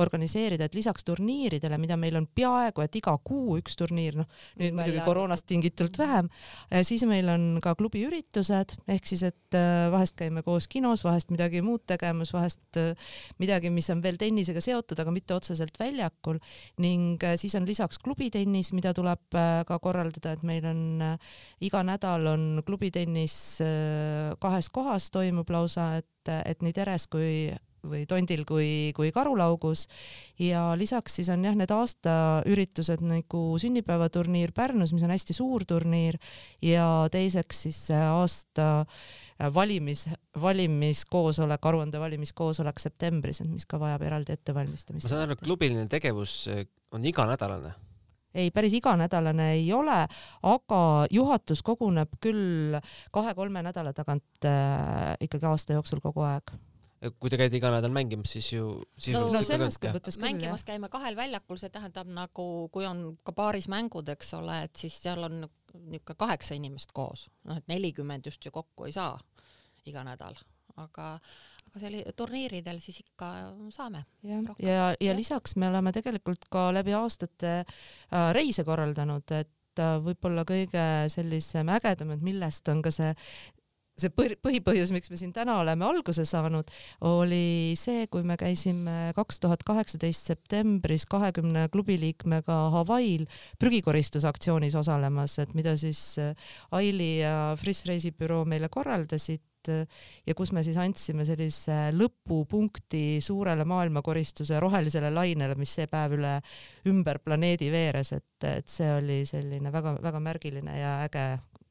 organiseerida, 0.00 0.66
et 0.66 0.74
lisaks 0.74 1.04
turniiridele, 1.06 1.78
mida 1.80 1.98
meil 2.00 2.16
on 2.20 2.26
peaaegu 2.26 2.84
et 2.84 2.96
iga 3.00 3.16
kuu 3.24 3.58
üks 3.60 3.76
turniir, 3.78 4.16
noh 4.20 4.28
nüüd 4.60 4.76
muidugi 4.76 5.02
koroonast 5.04 5.46
tingitult 5.50 5.98
vähem, 6.00 6.30
siis 6.86 7.04
meil 7.08 7.28
on 7.32 7.46
ka 7.62 7.74
klubi 7.78 8.04
üritused, 8.08 8.76
ehk 8.90 9.08
siis, 9.08 9.24
et 9.28 9.58
äh, 9.58 9.88
vahest 9.92 10.16
käime 10.18 10.44
koos 10.46 10.68
kinos, 10.70 11.04
vahest 11.06 11.32
midagi 11.34 11.62
muud 11.64 11.84
tegemas, 11.90 12.32
vahest 12.34 12.80
äh, 12.80 12.94
midagi, 13.42 13.72
mis 13.74 13.90
on 13.92 14.02
veel 14.04 14.18
tennisega 14.20 14.62
seotud, 14.64 14.98
aga 15.00 15.12
mitte 15.14 15.36
otseselt 15.36 15.76
väljakul. 15.80 16.40
Ning 16.82 17.20
siis 17.40 17.54
on 17.58 17.68
lisaks 17.68 18.00
klubitennis, 18.02 18.72
mida 18.76 18.92
tuleb 18.96 19.36
ka 19.66 19.78
korraldada, 19.82 20.34
et 20.34 20.42
meil 20.46 20.64
on 20.68 20.80
iga 21.64 21.82
nädal 21.86 22.26
on 22.30 22.44
klubitennis 22.70 23.34
äh, 23.64 24.30
kahes 24.42 24.70
kohas 24.72 25.10
toimub 25.10 25.50
lausa, 25.50 25.96
et, 26.00 26.32
et 26.46 26.62
nii 26.62 26.76
Teres 26.76 27.10
kui 27.10 27.50
või 27.86 28.04
Tondil 28.08 28.44
kui, 28.48 28.92
kui 28.96 29.08
Karulaugus 29.14 29.86
ja 30.40 30.70
lisaks 30.78 31.16
siis 31.16 31.30
on 31.32 31.44
jah, 31.46 31.56
need 31.56 31.72
aastaüritused 31.72 33.02
nagu 33.04 33.42
sünnipäevaturniir 33.60 34.52
Pärnus, 34.56 34.92
mis 34.92 35.04
on 35.06 35.14
hästi 35.14 35.36
suur 35.36 35.64
turniir 35.68 36.20
ja 36.64 36.86
teiseks 37.12 37.64
siis 37.66 37.80
aasta 37.96 38.86
valimis, 39.54 40.06
valimiskoosolek, 40.40 41.68
aruande 41.72 42.00
valimiskoosolek 42.02 42.82
septembris, 42.82 43.40
mis 43.48 43.64
ka 43.68 43.80
vajab 43.80 44.04
eraldi 44.10 44.36
ettevalmistamist. 44.36 45.08
ma 45.08 45.14
saan 45.14 45.24
aru, 45.24 45.38
et 45.38 45.46
klubiline 45.46 45.88
tegevus 45.88 46.42
on 46.92 47.06
iganädalane 47.08 47.72
ei, 48.34 48.50
päris 48.54 48.74
iganädalane 48.78 49.52
ei 49.58 49.68
ole, 49.74 50.00
aga 50.46 50.80
juhatus 51.10 51.62
koguneb 51.66 52.18
küll 52.22 52.78
kahe-kolme 53.14 53.62
nädala 53.66 53.92
tagant 53.96 54.48
äh, 54.48 55.14
ikkagi 55.20 55.48
aasta 55.50 55.78
jooksul 55.78 56.02
kogu 56.04 56.24
aeg. 56.26 56.52
Kui 57.00 57.32
te 57.32 57.38
käite 57.40 57.56
iga 57.56 57.70
nädal 57.72 57.92
mängimas, 57.96 58.34
siis 58.34 58.50
ju 58.52 58.66
no, 59.14 59.22
no 59.32 59.40
selles 59.40 59.78
mõttes 59.80 60.18
küll 60.18 60.26
mängimas 60.26 60.66
käime 60.68 60.90
kahel 60.92 61.16
väljakul, 61.16 61.56
see 61.56 61.72
tähendab 61.72 62.10
nagu, 62.12 62.44
kui 62.74 62.84
on 62.84 63.14
ka 63.24 63.32
paaris 63.32 63.70
mängud, 63.72 64.10
eks 64.12 64.34
ole, 64.36 64.58
et 64.66 64.76
siis 64.76 64.98
seal 65.00 65.24
on 65.24 65.40
niisugune 65.40 66.18
kaheksa 66.18 66.58
inimest 66.58 66.92
koos, 66.92 67.28
noh 67.48 67.56
et 67.56 67.72
nelikümmend 67.72 68.28
just 68.28 68.44
ju 68.44 68.52
kokku 68.52 68.90
ei 68.90 68.92
saa 68.92 69.14
iga 69.88 70.04
nädal, 70.04 70.36
aga 70.76 71.14
aga 71.68 71.82
seal 71.82 72.00
turniiridel 72.16 72.80
siis 72.82 73.00
ikka 73.04 73.30
saame. 73.74 74.04
ja, 74.22 74.40
ja, 74.40 74.72
ja, 74.72 74.90
ja 75.00 75.16
lisaks 75.16 75.56
me 75.56 75.68
oleme 75.68 75.92
tegelikult 75.92 76.48
ka 76.50 76.68
läbi 76.74 76.94
aastate 76.96 77.54
äh, 77.60 78.28
reise 78.36 78.64
korraldanud, 78.64 79.26
et 79.36 79.82
äh, 79.82 79.96
võib-olla 80.04 80.44
kõige 80.48 80.86
sellisem 81.12 81.72
ägedam, 81.76 82.14
et 82.16 82.22
millest 82.24 82.68
on 82.72 82.82
ka 82.84 82.92
see 82.94 83.14
see 84.02 84.12
põhipõhjus, 84.14 84.92
miks 84.94 85.12
me 85.12 85.18
siin 85.20 85.34
täna 85.36 85.58
oleme 85.62 85.86
alguse 85.86 86.24
saanud, 86.28 86.70
oli 87.08 87.74
see, 87.78 88.06
kui 88.12 88.24
me 88.26 88.36
käisime 88.40 89.12
kaks 89.16 89.40
tuhat 89.42 89.64
kaheksateist 89.66 90.32
septembris 90.32 91.06
kahekümne 91.10 91.68
klubiliikmega 91.72 92.58
Hawaii'l 92.76 93.26
prügikoristusaktsioonis 93.60 94.76
osalemas, 94.80 95.38
et 95.42 95.54
mida 95.58 95.76
siis 95.80 96.02
äh, 96.22 96.34
Aili 96.76 97.20
ja 97.20 97.54
Friss 97.60 97.86
reisibüroo 97.88 98.44
meile 98.48 98.70
korraldasid 98.72 99.44
Äh, 99.68 99.86
ja 100.26 100.34
kus 100.36 100.52
me 100.56 100.62
siis 100.64 100.78
andsime 100.80 101.24
sellise 101.28 101.90
lõpupunkti 101.96 103.20
suurele 103.24 103.66
maailmakoristuse 103.68 104.60
rohelisele 104.62 105.10
lainele, 105.12 105.56
mis 105.60 105.74
see 105.76 105.88
päev 105.90 106.16
üle 106.16 106.34
ümber 106.88 107.20
planeedi 107.24 107.70
veeres, 107.72 108.14
et, 108.16 108.48
et 108.48 108.68
see 108.70 108.88
oli 108.94 109.22
selline 109.28 109.72
väga-väga 109.72 110.22
märgiline 110.24 110.78
ja 110.78 110.94
äge 111.04 111.26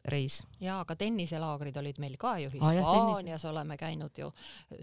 reis. 0.06 0.40
ja, 0.64 0.80
aga 0.80 0.96
tenniselaagrid 0.96 1.78
olid 1.82 2.00
meil 2.00 2.16
ka 2.20 2.38
ju 2.40 2.50
Hispaanias 2.54 3.46
ah, 3.46 3.52
oleme 3.52 3.78
käinud 3.78 4.16
ju 4.18 4.32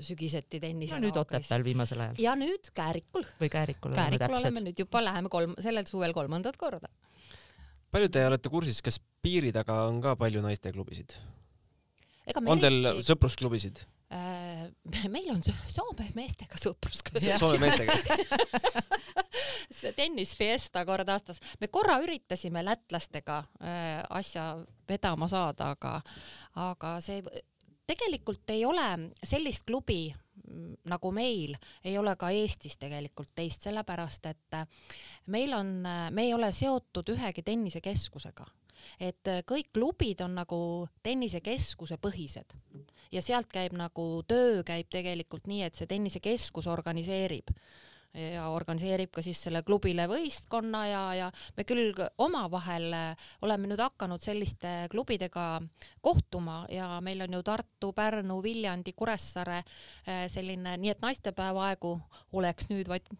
sügiseti 0.00 0.60
tenniselaagris. 0.60 0.92
no 0.92 1.08
nüüd 1.08 1.20
Otepääl 1.20 1.64
viimasel 1.64 2.04
ajal. 2.04 2.20
ja 2.20 2.36
nüüd 2.36 2.70
Käärikul. 2.74 3.24
või 3.40 3.50
Käärikul. 3.52 3.96
Käärikul 3.96 4.36
oleme 4.38 4.64
nüüd 4.68 4.84
juba, 4.84 5.04
läheme 5.04 5.32
kolm, 5.32 5.56
sellel 5.62 5.88
suvel 5.88 6.12
kolmandat 6.16 6.56
korda. 6.60 6.90
palju 7.90 8.12
te 8.12 8.26
olete 8.26 8.52
kursis, 8.52 8.82
kas 8.82 9.00
piiri 9.22 9.52
taga 9.52 9.84
on 9.88 10.00
ka 10.04 10.16
palju 10.16 10.44
naisteklubisid? 10.44 11.18
on 12.44 12.60
teil 12.60 12.82
eriti... 12.84 13.08
sõprusklubisid? 13.10 13.86
Äh, 14.12 14.70
meil 15.10 15.30
on 15.34 15.42
Soome 15.66 16.10
meestega 16.14 16.58
sõprusklubi. 16.60 17.24
Soome 17.40 17.58
meestega 17.58 17.96
see 19.76 19.90
tennisfiesta 19.96 20.84
kord 20.86 21.08
aastas. 21.10 21.40
me 21.60 21.66
korra 21.68 21.98
üritasime 22.04 22.62
lätlastega 22.64 23.40
äh, 23.58 24.04
asja 24.14 24.52
vedama 24.88 25.26
saada, 25.28 25.72
aga, 25.74 25.96
aga 26.54 26.92
see 27.02 27.24
tegelikult 27.86 28.50
ei 28.54 28.62
ole 28.66 28.86
sellist 29.26 29.66
klubi 29.66 30.14
mm, 30.14 30.86
nagu 30.86 31.10
meil, 31.10 31.56
ei 31.82 31.98
ole 31.98 32.14
ka 32.16 32.30
Eestis 32.30 32.78
tegelikult 32.78 33.34
teist, 33.34 33.66
sellepärast 33.66 34.30
et 34.30 34.60
meil 35.34 35.54
on, 35.58 35.80
me 35.82 36.28
ei 36.28 36.34
ole 36.34 36.52
seotud 36.54 37.10
ühegi 37.16 37.42
tennisekeskusega 37.42 38.46
et 39.00 39.30
äh, 39.30 39.42
kõik 39.46 39.72
klubid 39.74 40.22
on 40.24 40.36
nagu 40.38 40.60
tennisekeskuse 41.02 41.98
põhised. 42.02 42.56
Ja 43.12 43.22
sealt 43.22 43.50
käib 43.52 43.76
nagu 43.78 44.06
töö 44.28 44.62
käib 44.66 44.90
tegelikult 44.90 45.46
nii, 45.46 45.62
et 45.66 45.78
see 45.78 45.88
tennisekeskus 45.90 46.66
organiseerib. 46.70 47.52
Ja 48.16 48.46
organiseerib 48.48 49.10
ka 49.12 49.20
siis 49.20 49.42
selle 49.44 49.60
klubile 49.66 50.06
võistkonna 50.08 50.86
ja, 50.88 51.00
ja 51.18 51.26
me 51.58 51.66
küll 51.68 51.92
omavahel 52.24 52.94
oleme 53.44 53.68
nüüd 53.68 53.82
hakanud 53.82 54.24
selliste 54.24 54.86
klubidega 54.88 55.60
kohtuma 56.00 56.62
ja 56.72 56.94
meil 57.04 57.26
on 57.26 57.36
ju 57.36 57.42
Tartu, 57.44 57.92
Pärnu, 57.92 58.38
Viljandi, 58.40 58.94
Kuressaare 58.96 59.58
eh, 59.58 60.24
selline, 60.32 60.78
nii 60.80 60.94
et 60.94 61.04
naistepäeva 61.04 61.68
aegu 61.68 61.92
oleks 62.40 62.70
nüüd 62.72 62.88
vaid 62.88 63.12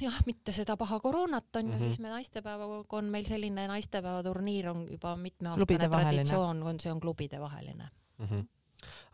jah, 0.00 0.20
mitte 0.26 0.52
seda 0.52 0.76
paha 0.76 1.00
koroonat 1.00 1.56
on 1.56 1.66
ju 1.66 1.72
mm 1.72 1.78
-hmm., 1.78 1.88
siis 1.88 1.98
me 1.98 2.08
naistepäevaga 2.08 2.96
on 2.96 3.04
meil 3.04 3.24
selline 3.24 3.66
naistepäevaturniir 3.66 4.68
on 4.68 4.86
juba 4.90 5.16
mitmeaastane 5.16 5.88
traditsioon, 5.88 6.62
on 6.62 6.80
see 6.80 6.92
on 6.92 7.00
klubide 7.00 7.40
vaheline 7.40 7.88
mm. 8.18 8.26
-hmm 8.26 8.46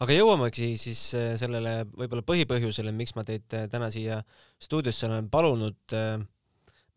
aga 0.04 0.16
jõuamegi 0.16 0.74
siis 0.80 1.02
äh, 1.18 1.34
sellele 1.40 1.84
võib-olla 1.94 2.24
põhipõhjusele, 2.26 2.92
miks 2.96 3.14
ma 3.18 3.24
teid 3.24 3.56
äh, 3.56 3.66
täna 3.72 3.90
siia 3.94 4.20
stuudiosse 4.62 5.08
olen 5.08 5.30
palunud. 5.32 5.78
Äh, 5.96 6.18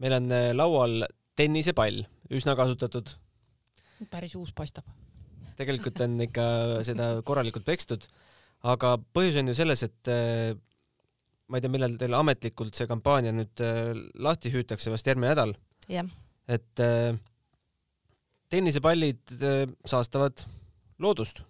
meil 0.03 0.13
on 0.19 0.29
laual 0.53 1.07
tennisepall, 1.37 2.03
üsna 2.33 2.55
kasutatud. 2.57 3.15
päris 4.11 4.35
uus 4.35 4.53
paistab. 4.53 4.85
tegelikult 5.57 6.01
on 6.05 6.19
ikka 6.21 6.43
seda 6.85 7.21
korralikult 7.25 7.65
pekstud, 7.65 8.03
aga 8.61 8.97
põhjus 9.13 9.39
on 9.41 9.47
ju 9.47 9.55
selles, 9.57 9.83
et 9.83 10.11
ma 11.47 11.57
ei 11.57 11.63
tea, 11.63 11.71
millal 11.71 11.97
teil 11.99 12.15
ametlikult 12.17 12.77
see 12.77 12.87
kampaania 12.89 13.33
nüüd 13.35 13.63
äh, 13.63 13.91
lahti 14.23 14.51
hüütakse, 14.53 14.91
vast 14.93 15.07
järgmine 15.07 15.33
nädal. 15.33 15.53
et 15.87 16.83
äh, 16.83 17.13
tennisepallid 18.51 19.37
äh, 19.39 19.61
saastavad 19.85 20.43
loodust. 20.99 21.41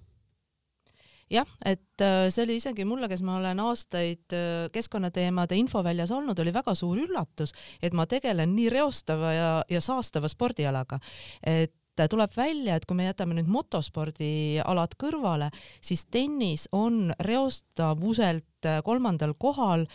jah, 1.30 1.50
et 1.66 2.06
see 2.32 2.44
oli 2.46 2.56
isegi 2.62 2.86
mulle, 2.88 3.10
kes 3.12 3.20
ma 3.25 3.36
olen 3.39 3.60
aastaid 3.60 4.32
keskkonnateemade 4.72 5.58
infoväljas 5.60 6.13
olnud, 6.16 6.39
oli 6.39 6.54
väga 6.56 6.75
suur 6.77 7.01
üllatus, 7.04 7.51
et 7.84 7.98
ma 7.98 8.06
tegelen 8.08 8.54
nii 8.56 8.70
reostava 8.72 9.34
ja, 9.36 9.50
ja 9.68 9.82
saastava 9.84 10.30
spordialaga, 10.32 11.01
et 11.44 11.75
tuleb 12.06 12.36
välja, 12.38 12.77
et 12.77 12.86
kui 12.86 12.98
me 13.00 13.08
jätame 13.08 13.34
nüüd 13.38 13.50
motospordialad 13.50 14.94
kõrvale, 15.01 15.50
siis 15.82 16.06
tennis 16.13 16.68
on 16.72 17.10
reostavuselt 17.25 18.70
kolmandal 18.86 19.34
kohal 19.39 19.88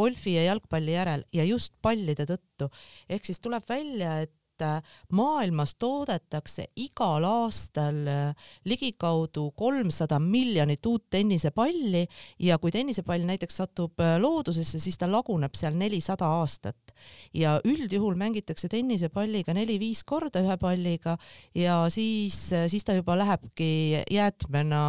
golfi 0.00 0.38
ja 0.38 0.46
jalgpalli 0.48 0.96
järel 0.96 1.24
ja 1.36 1.44
just 1.44 1.74
pallide 1.82 2.24
tõttu. 2.28 2.70
ehk 3.08 3.24
siis 3.28 3.40
tuleb 3.40 3.68
välja, 3.68 4.20
et 4.24 4.32
et 4.60 5.14
maailmas 5.16 5.74
toodetakse 5.80 6.66
igal 6.80 7.24
aastal 7.26 8.06
äh, 8.08 8.48
ligikaudu 8.68 9.50
kolmsada 9.56 10.18
miljonit 10.22 10.86
uut 10.86 11.06
tennisepalli 11.10 12.06
ja 12.38 12.58
kui 12.58 12.72
tennisepall 12.74 13.24
näiteks 13.26 13.60
satub 13.62 14.00
äh, 14.00 14.16
loodusesse, 14.20 14.80
siis 14.82 14.98
ta 14.98 15.08
laguneb 15.10 15.54
seal 15.58 15.76
nelisada 15.78 16.28
aastat. 16.40 16.94
Ja 17.34 17.58
üldjuhul 17.64 18.18
mängitakse 18.20 18.68
tennisepalliga 18.68 19.54
neli-viis 19.56 20.02
korda 20.04 20.42
ühe 20.44 20.56
palliga 20.60 21.16
ja 21.56 21.82
siis, 21.92 22.52
äh, 22.56 22.68
siis 22.70 22.84
ta 22.84 22.96
juba 22.98 23.16
lähebki 23.18 24.04
jäätmena 24.10 24.82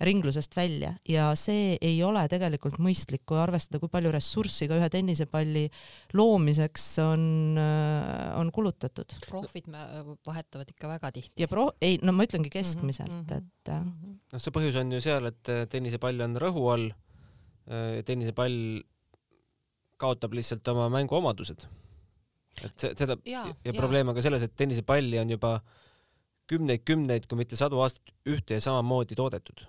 ringlusest 0.00 0.56
välja. 0.56 0.94
Ja 1.08 1.32
see 1.38 1.76
ei 1.80 2.02
ole 2.04 2.26
tegelikult 2.28 2.78
mõistlik, 2.82 3.24
kui 3.26 3.40
arvestada, 3.40 3.80
kui 3.80 3.92
palju 3.92 4.12
ressurssi 4.14 4.68
ka 4.68 4.78
ühe 4.80 4.90
tennisepalli 4.92 5.66
loomiseks 6.16 6.86
on, 7.04 7.58
on 8.36 8.50
kulutatud 8.52 8.89
vahetatatud. 8.90 9.28
profid 9.30 9.66
vahetavad 10.26 10.70
ikka 10.70 10.88
väga 10.88 11.12
tihti. 11.12 11.42
ja 11.42 11.48
pro-, 11.48 11.72
ei, 11.80 11.98
no 12.02 12.12
ma 12.12 12.24
ütlengi 12.24 12.50
keskmiselt 12.50 13.10
mm, 13.10 13.26
-hmm. 13.26 13.36
et 13.36 13.68
mm. 13.68 13.92
-hmm. 13.92 14.18
noh, 14.32 14.40
see 14.40 14.50
põhjus 14.50 14.78
on 14.80 14.92
ju 14.92 15.00
seal, 15.00 15.26
et 15.26 15.48
äh, 15.48 15.66
tennisepall 15.68 16.20
on 16.20 16.36
rõhu 16.36 16.70
all. 16.72 16.90
Äh, 17.70 18.02
tennisepall 18.04 18.82
kaotab 19.96 20.32
lihtsalt 20.32 20.66
oma 20.68 20.88
mänguomadused. 20.88 21.66
et 22.64 22.78
see, 22.78 22.94
seda 22.96 23.16
ja, 23.24 23.46
ja, 23.64 23.72
probleem 23.72 24.08
on 24.08 24.14
ka 24.14 24.22
selles, 24.22 24.42
et 24.42 24.56
tennisepalli 24.56 25.18
on 25.18 25.30
juba 25.30 25.60
kümneid-kümneid, 26.50 27.28
kui 27.28 27.38
mitte 27.38 27.56
sadu 27.56 27.78
aastaid 27.78 28.10
ühte 28.26 28.54
ja 28.54 28.60
samamoodi 28.60 29.14
toodetud. 29.14 29.66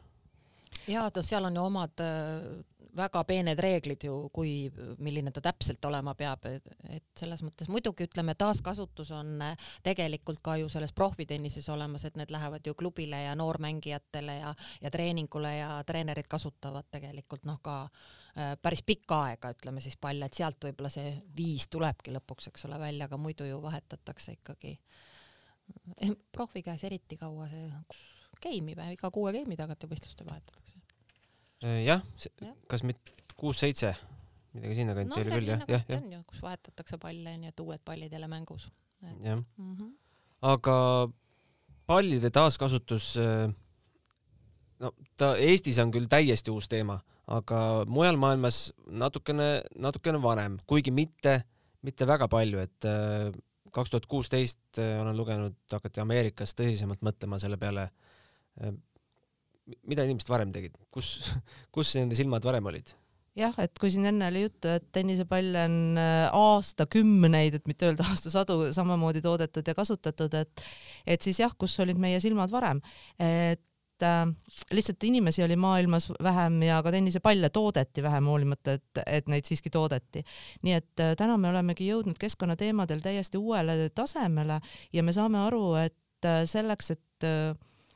ja, 0.88 1.10
seal 1.22 1.46
on 1.46 1.56
ju 1.56 1.64
omad 1.64 2.00
äh, 2.02 2.64
väga 2.96 3.24
peened 3.28 3.60
reeglid 3.60 4.04
ju, 4.04 4.16
kui, 4.34 4.54
milline 5.04 5.32
ta 5.32 5.42
täpselt 5.44 5.86
olema 5.88 6.14
peab, 6.18 6.46
et 6.92 7.08
selles 7.18 7.44
mõttes 7.46 7.70
muidugi 7.72 8.06
ütleme, 8.08 8.36
taaskasutus 8.40 9.12
on 9.16 9.44
tegelikult 9.84 10.42
ka 10.44 10.58
ju 10.60 10.70
selles 10.72 10.94
profitennises 10.96 11.70
olemas, 11.72 12.06
et 12.06 12.20
need 12.20 12.34
lähevad 12.34 12.68
ju 12.68 12.76
klubile 12.78 13.24
ja 13.24 13.36
noormängijatele 13.40 14.38
ja, 14.42 14.56
ja 14.82 14.92
treeningule 14.92 15.56
ja 15.56 15.70
treenerid 15.88 16.28
kasutavad 16.32 16.90
tegelikult 16.92 17.48
noh, 17.48 17.62
ka 17.64 17.78
äh, 17.86 18.54
päris 18.62 18.84
pikka 18.88 19.22
aega, 19.30 19.54
ütleme 19.56 19.84
siis 19.84 19.98
palle, 20.02 20.28
et 20.28 20.38
sealt 20.38 20.64
võib-olla 20.68 20.92
see 20.92 21.16
viis 21.38 21.68
tulebki 21.72 22.14
lõpuks, 22.16 22.52
eks 22.52 22.68
ole, 22.70 22.80
välja, 22.82 23.08
aga 23.08 23.20
muidu 23.22 23.48
ju 23.48 23.62
vahetatakse 23.64 24.38
ikkagi 24.40 24.76
eh, 25.98 26.16
profi 26.32 26.64
käes 26.66 26.84
eriti 26.90 27.20
kaua 27.22 27.48
see 27.52 27.70
geimi 28.42 28.76
või 28.76 28.96
iga 28.96 29.12
kuue 29.14 29.32
geimi 29.36 29.56
tagant 29.60 29.84
ju 29.84 29.90
võistlustel 29.92 30.28
vahetatakse 30.28 30.71
jah 31.62 32.02
ja., 32.42 32.54
kas 32.70 32.84
mitte 32.88 33.14
kuus-seitse, 33.38 33.94
midagi 34.56 34.78
sinnakanti 34.82 35.16
no, 35.16 35.22
oli 35.22 35.34
küll 35.36 35.52
jah, 35.54 35.66
jah, 35.70 35.84
jah. 35.90 36.24
kus 36.30 36.42
vahetatakse 36.44 37.00
palle, 37.02 37.36
nii 37.42 37.52
et 37.52 37.64
uued 37.64 37.82
pallid 37.86 38.14
jälle 38.14 38.30
mängus. 38.32 38.70
jah 39.24 39.38
mm 39.38 39.76
-hmm., 39.76 39.92
aga 40.42 40.76
pallide 41.86 42.30
taaskasutus, 42.30 43.18
äh, 43.18 43.54
no 44.80 44.92
ta 45.18 45.36
Eestis 45.36 45.80
on 45.80 45.92
küll 45.92 46.10
täiesti 46.10 46.52
uus 46.52 46.70
teema, 46.70 47.00
aga 47.28 47.86
mujal 47.88 48.18
maailmas 48.18 48.74
natukene, 48.88 49.62
natukene 49.76 50.22
vanem, 50.22 50.60
kuigi 50.68 50.92
mitte, 50.92 51.44
mitte 51.82 52.08
väga 52.08 52.28
palju, 52.28 52.60
et 52.60 52.86
äh, 52.86 53.32
kaks 53.72 53.90
tuhat 53.90 54.06
kuusteist 54.06 54.78
olen 54.78 55.18
lugenud, 55.18 55.56
hakati 55.72 56.02
Ameerikas 56.02 56.54
tõsisemalt 56.54 57.02
mõtlema 57.02 57.40
selle 57.40 57.58
peale 57.58 57.90
mida 59.88 60.06
inimesed 60.08 60.32
varem 60.32 60.52
tegid, 60.56 60.76
kus, 60.94 61.34
kus 61.76 61.96
nende 62.00 62.18
silmad 62.18 62.46
varem 62.48 62.70
olid? 62.72 62.96
jah, 63.38 63.56
et 63.64 63.80
kui 63.80 63.92
siin 63.94 64.10
enne 64.10 64.28
oli 64.28 64.44
juttu, 64.46 64.68
et 64.76 64.88
tennisepalle 64.92 65.66
on 65.70 65.76
äh, 66.00 66.26
aastakümneid, 66.36 67.56
et 67.58 67.70
mitte 67.70 67.88
öelda 67.88 68.06
aastasadu 68.12 68.74
samamoodi 68.76 69.24
toodetud 69.24 69.68
ja 69.68 69.76
kasutatud, 69.78 70.36
et 70.36 70.64
et 71.08 71.24
siis 71.24 71.40
jah, 71.40 71.54
kus 71.58 71.78
olid 71.84 72.00
meie 72.02 72.20
silmad 72.24 72.52
varem, 72.52 72.82
et 73.24 74.04
äh, 74.04 74.26
lihtsalt 74.76 75.08
inimesi 75.08 75.46
oli 75.48 75.56
maailmas 75.56 76.10
vähem 76.24 76.60
ja 76.68 76.82
ka 76.84 76.92
tennisepalle 76.92 77.50
toodeti 77.56 78.04
vähem, 78.04 78.28
hoolimata, 78.34 78.76
et, 78.76 79.04
et 79.06 79.32
neid 79.32 79.48
siiski 79.48 79.72
toodeti. 79.72 80.26
nii 80.68 80.78
et 80.82 81.08
äh, 81.08 81.16
täna 81.16 81.40
me 81.40 81.54
olemegi 81.54 81.88
jõudnud 81.88 82.20
keskkonnateemadel 82.20 83.00
täiesti 83.00 83.40
uuele 83.40 83.90
tasemele 83.96 84.60
ja 84.92 85.08
me 85.08 85.16
saame 85.16 85.46
aru, 85.48 85.66
et 85.88 86.32
selleks, 86.52 86.92
et 86.94 87.32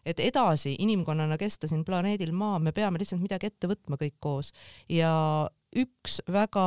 et 0.05 0.19
edasi 0.19 0.75
inimkonnana 0.79 1.37
kesta 1.41 1.67
siin 1.67 1.83
planeedil 1.85 2.33
Maa, 2.35 2.59
me 2.59 2.71
peame 2.75 3.01
lihtsalt 3.01 3.23
midagi 3.23 3.49
ette 3.49 3.69
võtma 3.69 3.97
kõik 4.01 4.17
koos. 4.21 4.51
Ja 4.89 5.11
üks 5.75 6.21
väga 6.31 6.65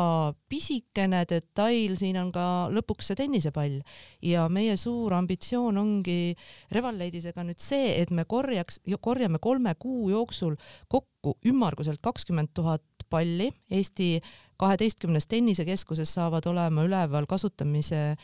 pisikene 0.53 1.23
detail 1.29 1.95
siin 1.99 2.19
on 2.21 2.33
ka 2.35 2.45
lõpuks 2.75 3.11
see 3.11 3.19
tennisepall. 3.19 3.79
Ja 4.25 4.47
meie 4.53 4.77
suur 4.81 5.15
ambitsioon 5.17 5.81
ongi 5.81 6.35
Revalleidisega 6.75 7.47
nüüd 7.47 7.63
see, 7.63 7.95
et 8.03 8.13
me 8.13 8.27
korjaks, 8.29 8.83
korjame 9.01 9.41
kolme 9.41 9.75
kuu 9.81 10.11
jooksul 10.13 10.59
kokku 10.93 11.39
ümmarguselt 11.49 12.03
kakskümmend 12.05 12.53
tuhat 12.55 12.85
palli. 13.09 13.49
Eesti 13.71 14.19
kaheteistkümnes 14.59 15.27
tennisekeskuses 15.31 16.13
saavad 16.15 16.47
olema 16.51 16.85
üleval 16.85 17.29
kasutamise 17.31 18.17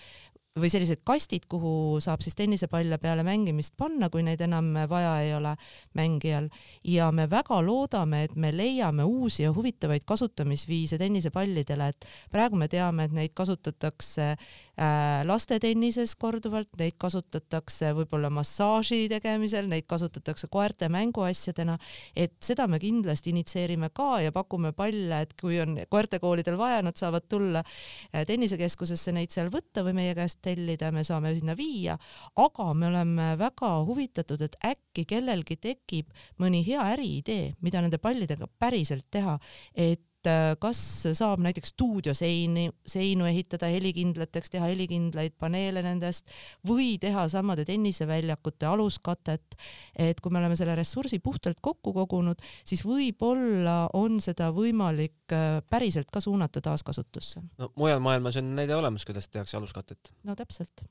või 0.54 0.68
sellised 0.70 1.00
kastid, 1.02 1.48
kuhu 1.50 1.98
saab 2.02 2.22
siis 2.22 2.36
tennisepalle 2.38 2.94
peale 3.02 3.24
mängimist 3.26 3.74
panna, 3.74 4.06
kui 4.06 4.22
neid 4.22 4.38
enam 4.44 4.68
vaja 4.86 5.16
ei 5.24 5.32
ole 5.34 5.56
mängijal. 5.98 6.46
Ja 6.86 7.08
me 7.10 7.24
väga 7.30 7.58
loodame, 7.66 8.22
et 8.28 8.36
me 8.38 8.52
leiame 8.54 9.02
uusi 9.02 9.42
ja 9.42 9.50
huvitavaid 9.52 10.04
kasutamisviise 10.06 10.98
tennisepallidele, 11.00 11.88
et 11.90 12.06
praegu 12.30 12.60
me 12.60 12.68
teame, 12.70 13.08
et 13.08 13.16
neid 13.16 13.34
kasutatakse 13.34 14.28
äh, 14.30 15.24
lastetennises 15.26 16.14
korduvalt, 16.22 16.70
neid 16.78 16.94
kasutatakse 17.02 17.90
võib-olla 17.98 18.30
massaaži 18.30 19.08
tegemisel, 19.10 19.66
neid 19.66 19.88
kasutatakse 19.90 20.46
koerte 20.54 20.86
mänguasjadena, 20.86 21.80
et 22.14 22.38
seda 22.38 22.68
me 22.70 22.78
kindlasti 22.78 23.34
initsieerime 23.34 23.90
ka 23.90 24.20
ja 24.22 24.30
pakume 24.30 24.70
palle, 24.70 25.24
et 25.26 25.34
kui 25.40 25.58
on 25.58 25.80
koertekoolidel 25.90 26.62
vaja, 26.62 26.78
nad 26.86 26.94
saavad 26.94 27.26
tulla 27.26 27.66
äh, 27.66 28.22
tennisekeskusesse 28.22 29.18
neid 29.18 29.34
seal 29.34 29.50
võtta 29.50 29.82
või 29.82 29.98
meie 29.98 30.14
käest 30.14 30.43
tellida, 30.44 30.92
me 30.94 31.04
saame 31.06 31.34
sinna 31.36 31.56
viia, 31.58 31.98
aga 32.44 32.70
me 32.78 32.90
oleme 32.90 33.28
väga 33.40 33.74
huvitatud, 33.88 34.44
et 34.46 34.58
äkki 34.72 35.06
kellelgi 35.08 35.58
tekib 35.60 36.12
mõni 36.42 36.62
hea 36.66 36.84
äriidee, 36.94 37.54
mida 37.64 37.82
nende 37.84 38.00
pallidega 38.02 38.48
päriselt 38.60 39.08
teha, 39.10 39.38
et 39.74 40.04
äh, 40.30 40.54
kas 40.60 40.78
saab 41.16 41.42
näiteks 41.44 41.72
stuudioseini, 41.74 42.68
seinu 42.86 43.26
ehitada 43.28 43.68
helikindlateks, 43.72 44.52
teha 44.54 44.68
helikindlaid 44.70 45.36
paneele 45.40 45.82
nendest 45.84 46.30
või 46.66 46.94
teha 47.02 47.26
samade 47.32 47.66
tenniseväljakute 47.68 48.68
aluskatet, 48.70 49.58
et 49.96 50.20
kui 50.20 50.34
me 50.34 50.42
oleme 50.42 50.56
selle 50.58 50.76
ressursi 50.78 51.20
puhtalt 51.24 51.60
kokku 51.64 51.94
kogunud, 51.96 52.42
siis 52.64 52.84
võib-olla 52.86 53.88
on 53.98 54.20
seda 54.24 54.50
võimalik 54.54 55.34
äh, 55.34 55.60
päriselt 55.70 56.10
ka 56.14 56.22
suunata 56.24 56.62
taaskasutusse. 56.64 57.44
no 57.58 57.72
mujal 57.76 58.02
maailmas 58.04 58.40
on 58.40 58.54
näide 58.56 58.76
olemas, 58.76 59.04
kuidas 59.04 59.28
tehakse 59.28 59.56
aluskatet. 59.60 60.12
no 60.24 60.36
täpselt. 60.38 60.86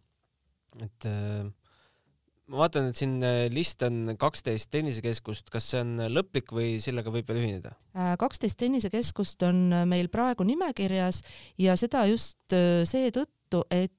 et 0.81 1.05
äh 1.09 1.51
ma 2.53 2.61
vaatan, 2.61 2.91
et 2.91 2.99
siin 2.99 3.17
äh, 3.25 3.47
list 3.53 3.81
on 3.85 4.13
kaksteist 4.19 4.69
tennisekeskust, 4.73 5.49
kas 5.53 5.71
see 5.71 5.81
on 5.81 6.05
lõplik 6.13 6.53
või 6.53 6.77
sellega 6.83 7.13
võib 7.13 7.29
veel 7.29 7.41
ühineda? 7.41 7.73
Äh, 7.97 8.13
kaksteist 8.21 8.59
tennisekeskust 8.61 9.43
on 9.49 9.65
äh, 9.73 9.87
meil 9.89 10.11
praegu 10.13 10.45
nimekirjas 10.47 11.23
ja 11.61 11.77
seda 11.79 12.05
just 12.11 12.39
seetõttu, 12.53 13.65
et 13.73 13.91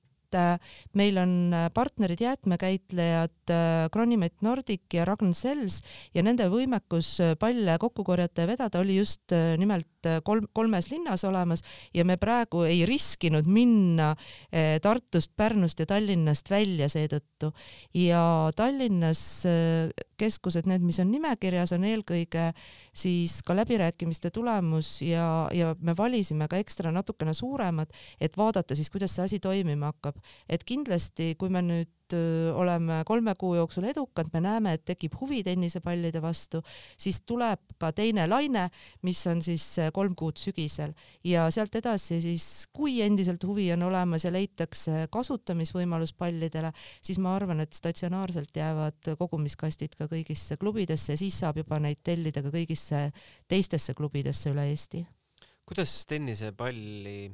meil 0.99 1.19
on 1.23 1.55
partnerid 1.71 2.19
jäätmekäitlejad 2.25 3.53
Cronimet 3.95 4.41
Nordic 4.43 4.97
ja 4.97 5.05
Ragn 5.07 5.31
Sells 5.31 5.77
ja 6.11 6.25
nende 6.27 6.49
võimekus 6.51 7.13
palle 7.39 7.77
kokku 7.79 8.03
korjata 8.03 8.43
ja 8.43 8.51
vedada 8.51 8.83
oli 8.83 8.97
just 8.99 9.31
nimelt 9.31 9.87
Äh, 9.87 9.94
kolm, 10.25 10.47
kolmes 10.53 10.91
linnas 10.91 11.25
olemas 11.25 11.65
ja 11.95 12.05
me 12.05 12.17
praegu 12.21 12.65
ei 12.69 12.85
riskinud 12.87 13.47
minna 13.47 14.13
äh, 14.15 14.77
Tartust, 14.83 15.33
Pärnust 15.37 15.81
ja 15.81 15.87
Tallinnast 15.87 16.51
välja 16.51 16.89
seetõttu. 16.93 17.53
ja 17.95 18.51
Tallinnas 18.57 19.45
äh, 19.47 19.91
keskused, 20.21 20.69
need, 20.71 20.85
mis 20.85 21.01
on 21.03 21.11
nimekirjas, 21.13 21.75
on 21.75 21.85
eelkõige 21.89 22.51
siis 22.95 23.41
ka 23.47 23.57
läbirääkimiste 23.57 24.31
tulemus 24.35 25.01
ja, 25.03 25.49
ja 25.53 25.75
me 25.81 25.97
valisime 25.99 26.49
ka 26.49 26.61
ekstra 26.63 26.93
natukene 26.95 27.35
suuremad, 27.35 27.91
et 28.21 28.37
vaadata 28.39 28.77
siis, 28.79 28.91
kuidas 28.91 29.17
see 29.17 29.25
asi 29.25 29.41
toimima 29.43 29.93
hakkab. 29.93 30.21
et 30.49 30.65
kindlasti, 30.65 31.35
kui 31.39 31.51
me 31.51 31.63
nüüd 31.63 31.91
oleme 32.55 33.03
kolme 33.07 33.35
kuu 33.39 33.55
jooksul 33.55 33.85
edukad, 33.89 34.29
me 34.33 34.41
näeme, 34.45 34.75
et 34.77 34.85
tekib 34.85 35.15
huvi 35.21 35.43
tennisepallide 35.47 36.21
vastu, 36.23 36.61
siis 37.01 37.23
tuleb 37.27 37.61
ka 37.81 37.93
teine 37.97 38.27
laine, 38.29 38.67
mis 39.03 39.23
on 39.31 39.43
siis 39.43 39.65
kolm 39.95 40.15
kuud 40.19 40.39
sügisel 40.41 40.93
ja 41.25 41.47
sealt 41.55 41.75
edasi 41.81 42.21
siis, 42.21 42.67
kui 42.73 43.01
endiselt 43.03 43.45
huvi 43.45 43.71
on 43.73 43.87
olemas 43.89 44.27
ja 44.27 44.33
leitakse 44.35 45.07
kasutamisvõimalus 45.13 46.13
pallidele, 46.19 46.73
siis 47.03 47.19
ma 47.23 47.35
arvan, 47.37 47.65
et 47.65 47.73
statsionaarselt 47.73 48.57
jäävad 48.57 49.15
kogumiskastid 49.19 49.97
ka 49.99 50.09
kõigisse 50.11 50.59
klubidesse 50.61 51.17
siis 51.17 51.39
saab 51.41 51.63
juba 51.63 51.81
neid 51.83 52.03
tellida 52.05 52.43
ka 52.45 52.53
kõigisse 52.55 53.09
teistesse 53.49 53.95
klubidesse 53.95 54.53
üle 54.53 54.69
Eesti. 54.71 55.07
kuidas 55.65 56.07
tennisepalli, 56.07 57.33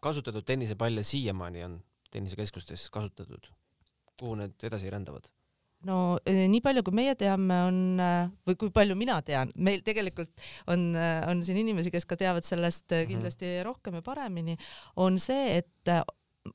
kasutatud 0.00 0.44
tennisepalle 0.46 1.02
siiamaani 1.02 1.64
on 1.64 1.82
tennisekeskustes 2.10 2.90
kasutatud? 2.90 3.50
Kuhu 4.20 4.36
need 4.40 4.68
edasi 4.68 4.90
rändavad? 4.90 5.30
no 5.88 6.18
eh, 6.26 6.44
nii 6.50 6.62
palju, 6.64 6.84
kui 6.86 6.96
meie 6.96 7.14
teame, 7.18 7.60
on 7.68 7.78
eh, 8.00 8.32
või 8.48 8.58
kui 8.60 8.72
palju 8.74 8.96
mina 8.98 9.20
tean, 9.26 9.52
meil 9.56 9.84
tegelikult 9.86 10.32
on, 10.72 10.90
eh, 10.96 11.20
on 11.28 11.44
siin 11.44 11.60
inimesi, 11.60 11.92
kes 11.94 12.08
ka 12.08 12.18
teavad 12.20 12.46
sellest 12.46 12.88
mhm. 12.90 13.08
kindlasti 13.12 13.46
mm 13.46 13.54
-hmm. 13.54 13.64
rohkem 13.70 14.00
ja 14.00 14.02
paremini, 14.02 14.56
on 14.96 15.18
see, 15.18 15.58
et 15.58 15.94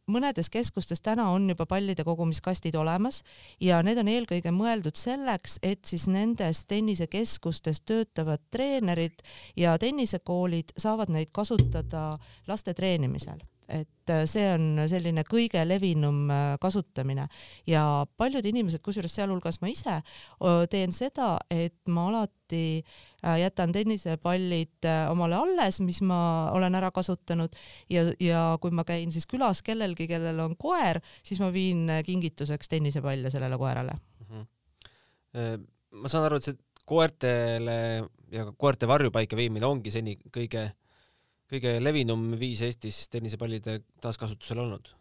mõnedes 0.08 0.50
keskustes 0.54 1.02
täna 1.02 1.32
on 1.34 1.50
juba 1.50 1.66
pallide 1.66 2.04
kogumiskastid 2.06 2.76
olemas 2.76 3.24
ja 3.60 3.82
need 3.84 3.98
on 3.98 4.08
eelkõige 4.08 4.52
mõeldud 4.54 4.96
selleks, 4.96 5.58
et 5.64 5.86
siis 5.86 6.08
nendes 6.08 6.66
tennisekeskustes 6.66 7.82
töötavad 7.82 8.40
treenerid 8.52 9.24
ja 9.58 9.78
tennisekoolid 9.78 10.76
saavad 10.78 11.10
neid 11.10 11.32
kasutada 11.34 12.12
laste 12.48 12.74
treenimisel 12.74 13.42
et 13.70 14.12
äh, 14.12 14.24
see 14.30 14.46
on 14.50 14.82
selline 14.90 15.24
kõige 15.28 15.62
levinum 15.68 16.30
äh, 16.34 16.56
kasutamine 16.62 17.28
ja 17.70 17.84
paljud 18.18 18.46
inimesed, 18.46 18.82
kusjuures 18.86 19.14
sealhulgas 19.16 19.62
ma 19.62 19.70
ise, 19.72 20.00
teen 20.72 20.94
seda, 20.96 21.36
et 21.54 21.78
ma 21.94 22.08
alati 22.10 22.82
äh, 22.82 23.38
jätan 23.44 23.74
tennisepallid 23.76 24.90
omale 25.12 25.38
alles, 25.40 25.80
mis 25.86 26.02
ma 26.02 26.20
olen 26.56 26.78
ära 26.80 26.92
kasutanud 26.96 27.56
ja, 27.94 28.08
ja 28.24 28.44
kui 28.62 28.74
ma 28.76 28.86
käin 28.88 29.14
siis 29.16 29.30
külas 29.30 29.64
kellelgi, 29.66 30.10
kellel 30.10 30.42
on 30.44 30.58
koer, 30.60 31.02
siis 31.24 31.42
ma 31.44 31.52
viin 31.54 31.86
kingituseks 32.06 32.72
tennisepalle 32.72 33.32
sellele 33.32 33.58
koerale 33.62 33.94
mm. 33.94 34.26
-hmm. 34.34 35.68
ma 36.02 36.08
saan 36.08 36.26
aru, 36.26 36.40
et 36.40 36.50
see 36.50 36.58
koertele 36.90 37.80
ja 38.34 38.52
koerte 38.58 38.88
varjupaika 38.90 39.38
viimine 39.38 39.66
ongi 39.66 39.92
seni 39.94 40.16
kõige 40.34 40.72
kõige 41.50 41.76
levinum 41.82 42.30
viis 42.40 42.62
Eestis 42.66 43.08
tennisepallide 43.10 43.80
taaskasutusel 44.04 44.62
olnud 44.66 44.94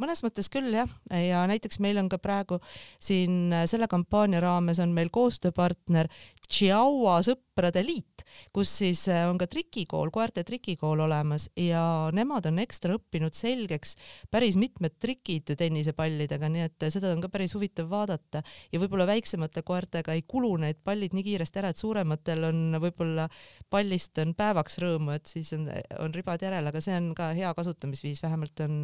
mõnes 0.00 0.22
mõttes 0.24 0.50
küll 0.52 0.74
jah, 0.74 0.90
ja 1.10 1.44
näiteks 1.50 1.80
meil 1.84 1.98
on 2.00 2.08
ka 2.12 2.18
praegu 2.22 2.60
siin 3.02 3.52
äh, 3.52 3.66
selle 3.70 3.88
kampaania 3.90 4.42
raames 4.44 4.80
on 4.82 4.94
meil 4.96 5.10
koostööpartner 5.14 6.10
Chihuahua 6.44 7.22
sõprade 7.24 7.80
liit, 7.84 8.24
kus 8.52 8.68
siis 8.82 9.06
äh, 9.08 9.24
on 9.28 9.38
ka 9.40 9.46
trikikool, 9.50 10.10
koerte 10.12 10.44
trikikool 10.44 11.00
olemas 11.06 11.46
ja 11.58 12.10
nemad 12.14 12.46
on 12.50 12.60
ekstra 12.60 12.98
õppinud 12.98 13.36
selgeks 13.36 13.94
päris 14.32 14.58
mitmed 14.60 14.98
trikid 15.00 15.54
tennisepallidega, 15.58 16.50
nii 16.52 16.66
et 16.66 16.86
seda 16.92 17.14
on 17.14 17.22
ka 17.24 17.30
päris 17.32 17.54
huvitav 17.56 17.88
vaadata. 17.90 18.42
Ja 18.72 18.80
võib-olla 18.82 19.06
väiksemate 19.08 19.64
koertega 19.64 20.14
ei 20.14 20.24
kulu 20.28 20.52
need 20.66 20.82
pallid 20.84 21.16
nii 21.16 21.24
kiiresti 21.30 21.62
ära, 21.62 21.72
et 21.72 21.80
suurematel 21.80 22.48
on 22.50 22.78
võib-olla 22.82 23.28
pallist 23.72 24.20
on 24.20 24.34
päevaks 24.36 24.78
rõõmu, 24.84 25.14
et 25.16 25.30
siis 25.30 25.54
on, 25.56 25.68
on 26.02 26.14
ribad 26.14 26.44
järel, 26.44 26.68
aga 26.68 26.82
see 26.84 26.96
on 26.98 27.12
ka 27.16 27.30
hea 27.36 27.54
kasutamisviis, 27.56 28.22
vähemalt 28.24 28.64
on, 28.66 28.78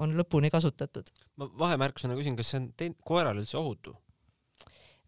on 0.00 0.16
lõpuni 0.16 0.43
lõpuni 0.44 0.50
kasutatud. 0.52 1.10
ma 1.36 1.48
vahemärkusena 1.58 2.16
küsin, 2.16 2.36
kas 2.36 2.50
see 2.50 2.60
on 2.60 2.72
tein-, 2.76 2.96
koerale 3.04 3.40
üldse 3.40 3.58
ohutu? 3.58 3.96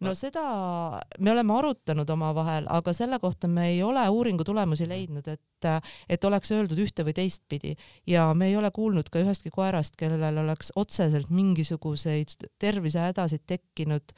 no 0.01 0.13
seda 0.15 1.01
me 1.19 1.31
oleme 1.33 1.55
arutanud 1.57 2.09
omavahel, 2.11 2.67
aga 2.69 2.93
selle 2.93 3.19
kohta 3.19 3.49
me 3.49 3.71
ei 3.71 3.83
ole 3.83 4.09
uuringu 4.09 4.45
tulemusi 4.45 4.87
leidnud, 4.89 5.27
et, 5.27 5.69
et 6.09 6.25
oleks 6.25 6.53
öeldud 6.53 6.79
ühte 6.79 7.05
või 7.05 7.15
teistpidi 7.17 7.77
ja 8.07 8.35
me 8.35 8.51
ei 8.51 8.57
ole 8.57 8.71
kuulnud 8.71 9.09
ka 9.09 9.23
ühestki 9.25 9.51
koerast, 9.51 9.97
kellel 9.97 10.43
oleks 10.45 10.73
otseselt 10.77 11.31
mingisuguseid 11.31 12.37
tervisehädasid 12.59 13.47
tekkinud 13.47 14.13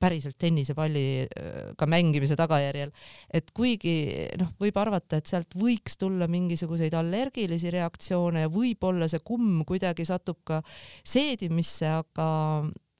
päriselt 0.00 0.36
tennisepalliga 0.40 1.88
mängimise 1.90 2.36
tagajärjel. 2.38 2.92
et 3.32 3.50
kuigi 3.54 3.94
noh, 4.40 4.54
võib 4.60 4.78
arvata, 4.80 5.18
et 5.18 5.30
sealt 5.30 5.56
võiks 5.58 5.98
tulla 6.00 6.28
mingisuguseid 6.30 6.94
allergilisi 6.98 7.72
reaktsioone 7.74 8.44
ja 8.46 8.52
võib-olla 8.52 9.08
see 9.10 9.22
kumm 9.24 9.64
kuidagi 9.68 10.06
satub 10.08 10.42
ka 10.44 10.60
seedimisse, 11.04 11.88
aga, 11.88 12.28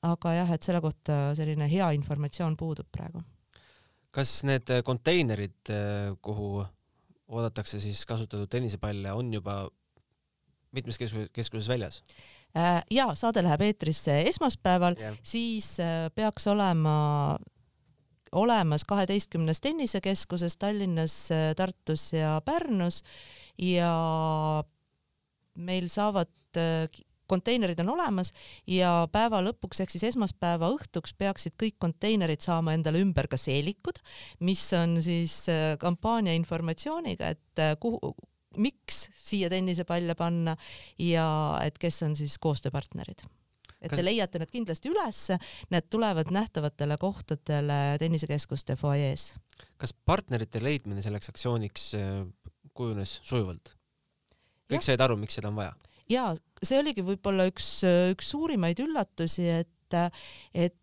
aga 0.07 0.35
jah, 0.38 0.54
et 0.54 0.66
selle 0.66 0.83
kohta 0.85 1.18
selline 1.38 1.68
hea 1.70 1.90
informatsioon 1.98 2.57
puudub 2.57 2.88
praegu. 2.92 3.22
kas 4.14 4.44
need 4.46 4.70
konteinerid, 4.87 5.72
kuhu 6.22 6.64
oodatakse 7.35 7.80
siis 7.83 8.04
kasutatud 8.07 8.50
tennisepalle, 8.50 9.12
on 9.12 9.33
juba 9.35 9.64
mitmes 10.74 10.98
keskuses, 11.00 11.30
keskuses 11.34 11.68
väljas? 11.70 12.02
Äh, 12.54 12.84
ja 12.90 13.08
saade 13.18 13.42
läheb 13.42 13.64
eetrisse 13.66 14.20
esmaspäeval 14.30 14.94
yeah., 14.94 15.16
siis 15.26 15.72
äh, 15.82 16.06
peaks 16.14 16.46
olema 16.46 17.34
olemas 18.34 18.84
kaheteistkümnes 18.87 19.60
tennisekeskuses 19.60 20.56
Tallinnas, 20.56 21.16
äh, 21.34 21.54
Tartus 21.58 22.12
ja 22.12 22.37
Pärnus 22.44 23.02
ja 23.58 23.90
meil 25.54 25.88
saavad 25.90 26.30
konteinerid 27.26 27.80
on 27.82 27.90
olemas 27.96 28.30
ja 28.70 29.08
päeva 29.10 29.40
lõpuks 29.42 29.82
ehk 29.82 29.90
siis 29.90 30.06
esmaspäeva 30.12 30.68
õhtuks 30.76 31.16
peaksid 31.18 31.56
kõik 31.58 31.74
konteinerid 31.82 32.42
saama 32.44 32.76
endale 32.76 33.02
ümber 33.02 33.26
ka 33.30 33.38
seelikud, 33.40 33.98
mis 34.46 34.62
on 34.78 35.00
siis 35.02 35.40
kampaania 35.82 36.34
informatsiooniga, 36.38 37.32
et 37.34 37.64
kuhu, 37.82 38.14
miks 38.60 39.08
siia 39.18 39.50
tennisepalle 39.52 40.16
panna 40.18 40.56
ja 40.98 41.28
et 41.64 41.78
kes 41.80 42.02
on 42.06 42.16
siis 42.18 42.36
koostööpartnerid 42.42 43.24
et 43.84 43.92
Kas... 43.92 44.00
te 44.00 44.04
leiate 44.06 44.40
need 44.40 44.52
kindlasti 44.52 44.90
ülesse, 44.90 45.38
need 45.72 45.88
tulevad 45.92 46.30
nähtavatele 46.32 46.96
kohtadele 47.00 47.80
tennisekeskuste 48.00 48.78
fuajees. 48.80 49.34
kas 49.80 49.92
partnerite 49.92 50.62
leidmine 50.64 51.04
selleks 51.04 51.28
aktsiooniks 51.32 51.90
äh, 51.98 52.22
kujunes 52.74 53.18
sujuvalt? 53.22 53.74
kõik 54.72 54.86
said 54.86 55.02
aru, 55.04 55.18
miks 55.20 55.36
seda 55.38 55.50
on 55.52 55.60
vaja? 55.60 55.74
ja 56.10 56.30
see 56.62 56.80
oligi 56.80 57.04
võib-olla 57.04 57.48
üks, 57.50 57.68
üks 58.14 58.32
suurimaid 58.32 58.80
üllatusi, 58.84 59.46
et, 59.60 59.98
et 60.56 60.80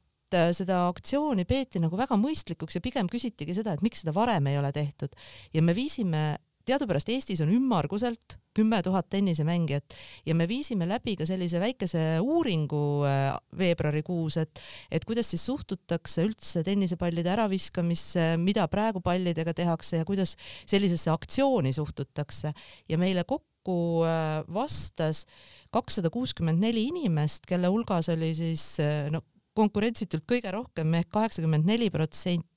seda 0.55 0.86
aktsiooni 0.88 1.43
peeti 1.49 1.81
nagu 1.84 1.97
väga 1.99 2.15
mõistlikuks 2.19 2.77
ja 2.77 2.84
pigem 2.84 3.10
küsitigi 3.12 3.55
seda, 3.57 3.73
et 3.75 3.84
miks 3.86 4.05
seda 4.05 4.13
varem 4.15 4.47
ei 4.47 4.60
ole 4.62 4.71
tehtud 4.75 5.17
ja 5.55 5.65
me 5.65 5.75
viisime 5.75 6.23
teadupärast 6.65 7.10
Eestis 7.10 7.41
on 7.43 7.52
ümmarguselt 7.54 8.38
kümme 8.56 8.82
tuhat 8.84 9.08
tennisemängijat 9.10 9.95
ja 10.26 10.36
me 10.36 10.47
viisime 10.47 10.88
läbi 10.88 11.15
ka 11.19 11.26
sellise 11.28 11.60
väikese 11.62 12.04
uuringu 12.21 12.82
äh, 13.08 13.32
veebruarikuus, 13.58 14.38
et, 14.41 14.62
et 14.91 15.06
kuidas 15.08 15.32
siis 15.32 15.45
suhtutakse 15.47 16.26
üldse 16.28 16.63
tennisepallide 16.67 17.32
äraviskamisse, 17.32 18.36
mida 18.41 18.67
praegu 18.71 19.02
pallidega 19.04 19.56
tehakse 19.56 20.02
ja 20.02 20.08
kuidas 20.08 20.36
sellisesse 20.65 21.12
aktsiooni 21.13 21.74
suhtutakse. 21.74 22.54
Ja 22.89 23.00
meile 23.00 23.24
kokku 23.24 24.04
äh, 24.08 24.41
vastas 24.54 25.26
kakssada 25.71 26.12
kuuskümmend 26.12 26.60
neli 26.60 26.89
inimest, 26.91 27.47
kelle 27.47 27.71
hulgas 27.71 28.12
oli 28.12 28.34
siis 28.36 28.76
no 29.12 29.24
konkurentsitult 29.56 30.24
kõige 30.28 30.52
rohkem 30.52 30.93
ehk 31.00 31.12
kaheksakümmend 31.12 31.67
neli 31.67 31.89
protsenti 31.91 32.50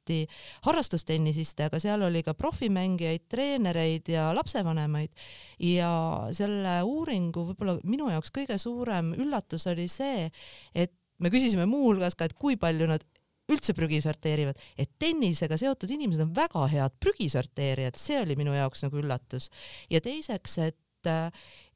harrastustennisiste, 0.66 1.68
aga 1.68 1.80
seal 1.82 2.02
oli 2.06 2.22
ka 2.26 2.34
profimängijaid, 2.38 3.24
treenereid 3.30 4.10
ja 4.12 4.28
lapsevanemaid. 4.36 5.10
ja 5.58 5.90
selle 6.34 6.80
uuringu 6.82 7.46
võib-olla 7.50 7.78
minu 7.84 8.10
jaoks 8.10 8.32
kõige 8.34 8.58
suurem 8.58 9.14
üllatus 9.14 9.66
oli 9.70 9.88
see, 9.88 10.30
et 10.74 10.92
me 11.18 11.30
küsisime 11.30 11.66
muuhulgas 11.70 12.16
ka, 12.18 12.28
et 12.28 12.34
kui 12.36 12.56
palju 12.60 12.88
nad 12.90 13.04
üldse 13.52 13.74
prügi 13.76 14.00
sorteerivad, 14.00 14.60
et 14.80 14.90
tennisega 14.98 15.58
seotud 15.60 15.90
inimesed 15.92 16.24
on 16.24 16.32
väga 16.36 16.64
head 16.72 16.94
prügisorteerijad, 17.02 17.98
see 18.00 18.22
oli 18.22 18.38
minu 18.40 18.54
jaoks 18.56 18.86
nagu 18.86 19.02
üllatus. 19.02 19.50
ja 19.90 20.00
teiseks, 20.00 20.58
et 20.58 20.80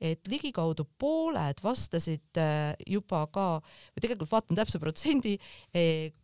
et 0.01 0.29
ligikaudu 0.31 0.87
pooled 0.97 1.59
vastasid 1.61 2.39
äh, 2.41 2.73
juba 2.89 3.27
ka, 3.29 3.59
või 3.93 4.01
tegelikult 4.01 4.31
vaatan 4.33 4.57
täpse 4.57 4.81
protsendi, 4.81 5.35
eh, 5.77 6.15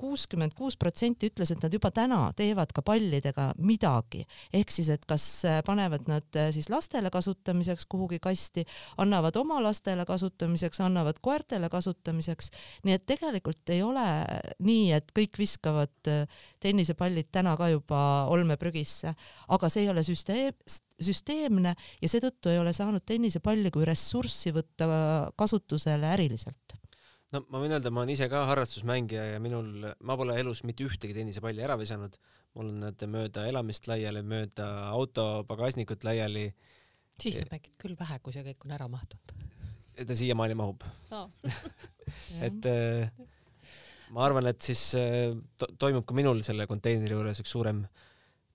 kuuskümmend 0.00 0.54
kuus 0.56 0.76
protsenti 0.80 1.28
ütles, 1.30 1.52
et 1.52 1.62
nad 1.62 1.72
juba 1.72 1.90
täna 1.94 2.20
teevad 2.36 2.72
ka 2.74 2.82
pallidega 2.84 3.50
midagi, 3.62 4.24
ehk 4.54 4.72
siis, 4.72 4.88
et 4.94 5.04
kas 5.08 5.24
äh, 5.48 5.60
panevad 5.66 6.08
nad 6.10 6.38
äh, 6.40 6.50
siis 6.54 6.70
lastele 6.72 7.10
kasutamiseks 7.12 7.86
kuhugi 7.90 8.18
kasti, 8.24 8.64
annavad 9.02 9.36
oma 9.40 9.60
lastele 9.62 10.06
kasutamiseks, 10.08 10.80
annavad 10.84 11.20
koertele 11.24 11.68
kasutamiseks, 11.72 12.50
nii 12.84 12.96
et 12.96 13.06
tegelikult 13.06 13.74
ei 13.74 13.82
ole 13.84 14.06
nii, 14.64 14.92
et 14.96 15.12
kõik 15.16 15.38
viskavad 15.40 16.12
äh, 16.12 16.24
tennisepallid 16.64 17.28
täna 17.34 17.56
ka 17.60 17.68
juba 17.72 18.00
olmeprügisse, 18.32 19.14
aga 19.48 19.72
see 19.72 19.84
ei 19.84 19.92
ole 19.92 20.04
süsteem, 20.06 20.56
süsteemne 21.04 21.74
ja 22.00 22.08
seetõttu 22.10 22.52
ei 22.52 22.62
ole 22.62 22.72
saanud 22.72 23.04
tennisepalli 23.06 23.72
kui 23.74 23.84
ressurssi 23.88 24.54
võtta 24.54 24.88
kasutusele 25.36 26.12
äriliselt 26.14 26.78
no 27.34 27.42
ma 27.50 27.60
võin 27.62 27.74
öelda, 27.74 27.90
ma 27.92 28.02
olen 28.02 28.14
ise 28.14 28.28
ka 28.30 28.44
harrastusmängija 28.50 29.24
ja 29.34 29.42
minul, 29.42 29.88
ma 30.06 30.16
pole 30.18 30.36
elus 30.40 30.62
mitte 30.68 30.86
ühtegi 30.86 31.16
tennisepalli 31.16 31.64
ära 31.64 31.76
visanud. 31.80 32.16
mul 32.54 32.70
on 32.70 32.80
nad 32.84 33.00
mööda 33.10 33.48
elamist 33.50 33.88
laiali, 33.90 34.22
mööda 34.22 34.68
auto 34.92 35.44
pagasnikut 35.48 36.04
laiali. 36.06 36.46
siis 37.20 37.40
sa 37.40 37.48
mängid 37.50 37.74
küll 37.80 37.96
vähe, 37.98 38.20
kui 38.22 38.34
see 38.36 38.46
kõik 38.46 38.66
on 38.66 38.76
ära 38.76 38.88
mahtunud. 38.88 39.34
ta 40.06 40.18
siiamaani 40.18 40.58
mahub 40.58 40.86
no. 41.10 41.28
et 42.46 42.70
äh, 42.70 43.10
ma 44.14 44.24
arvan, 44.28 44.46
et 44.50 44.62
siis 44.62 44.86
äh, 44.98 45.34
to 45.58 45.70
toimub 45.78 46.06
ka 46.06 46.14
minul 46.14 46.42
selle 46.46 46.68
konteineri 46.70 47.18
juures 47.18 47.42
üks 47.42 47.54
suurem 47.56 47.84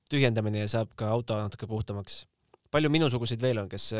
tühjendamine 0.10 0.64
ja 0.64 0.72
saab 0.72 0.96
ka 0.98 1.12
auto 1.14 1.38
natuke 1.38 1.68
puhtamaks. 1.68 2.26
palju 2.72 2.90
minusuguseid 2.90 3.42
veel 3.42 3.66
on, 3.66 3.70
kes, 3.70 3.92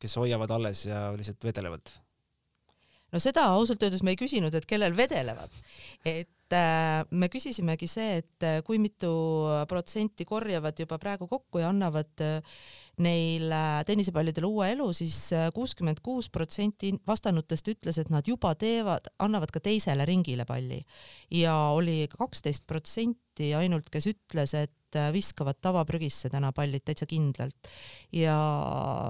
kes 0.00 0.16
hoiavad 0.16 0.50
alles 0.58 0.86
ja 0.90 1.10
lihtsalt 1.16 1.44
vedelevad? 1.44 2.00
No 3.12 3.22
seda 3.22 3.46
ausalt 3.54 3.82
öeldes 3.82 4.04
me 4.06 4.14
ei 4.14 4.20
küsinud, 4.20 4.54
et 4.54 4.68
kellel 4.68 4.96
vedelevad. 4.96 5.50
et 6.04 6.56
äh, 6.56 7.04
me 7.10 7.30
küsisimegi 7.32 7.88
see, 7.90 8.20
et 8.22 8.46
äh, 8.46 8.60
kui 8.66 8.78
mitu 8.82 9.10
protsenti 9.68 10.24
korjavad 10.28 10.78
juba 10.78 10.98
praegu 10.98 11.28
kokku 11.30 11.62
ja 11.62 11.70
annavad 11.70 12.24
äh, 12.26 12.40
neil 13.00 13.50
äh, 13.52 13.80
tennisepallidel 13.88 14.46
uue 14.48 14.70
elu 14.74 14.90
siis, 14.96 15.14
siis 15.14 15.32
äh, 15.38 15.48
kuuskümmend 15.54 16.02
kuus 16.04 16.30
protsenti 16.32 16.92
vastanutest 17.06 17.68
ütles, 17.72 17.98
et 18.00 18.10
nad 18.12 18.26
juba 18.28 18.52
teevad, 18.58 19.10
annavad 19.22 19.52
ka 19.54 19.62
teisele 19.64 20.04
ringile 20.08 20.46
palli 20.48 20.80
ja 21.34 21.54
oli 21.76 22.04
kaksteist 22.12 22.66
protsenti 22.66 23.29
ainult, 23.56 23.88
kes 23.92 24.10
ütles, 24.12 24.54
et 24.58 24.74
Äh, 24.90 25.12
viskavad 25.14 25.54
tavaprügisse 25.62 26.26
täna 26.32 26.50
pallid 26.54 26.82
täitsa 26.82 27.06
kindlalt. 27.06 27.68
ja, 28.10 28.34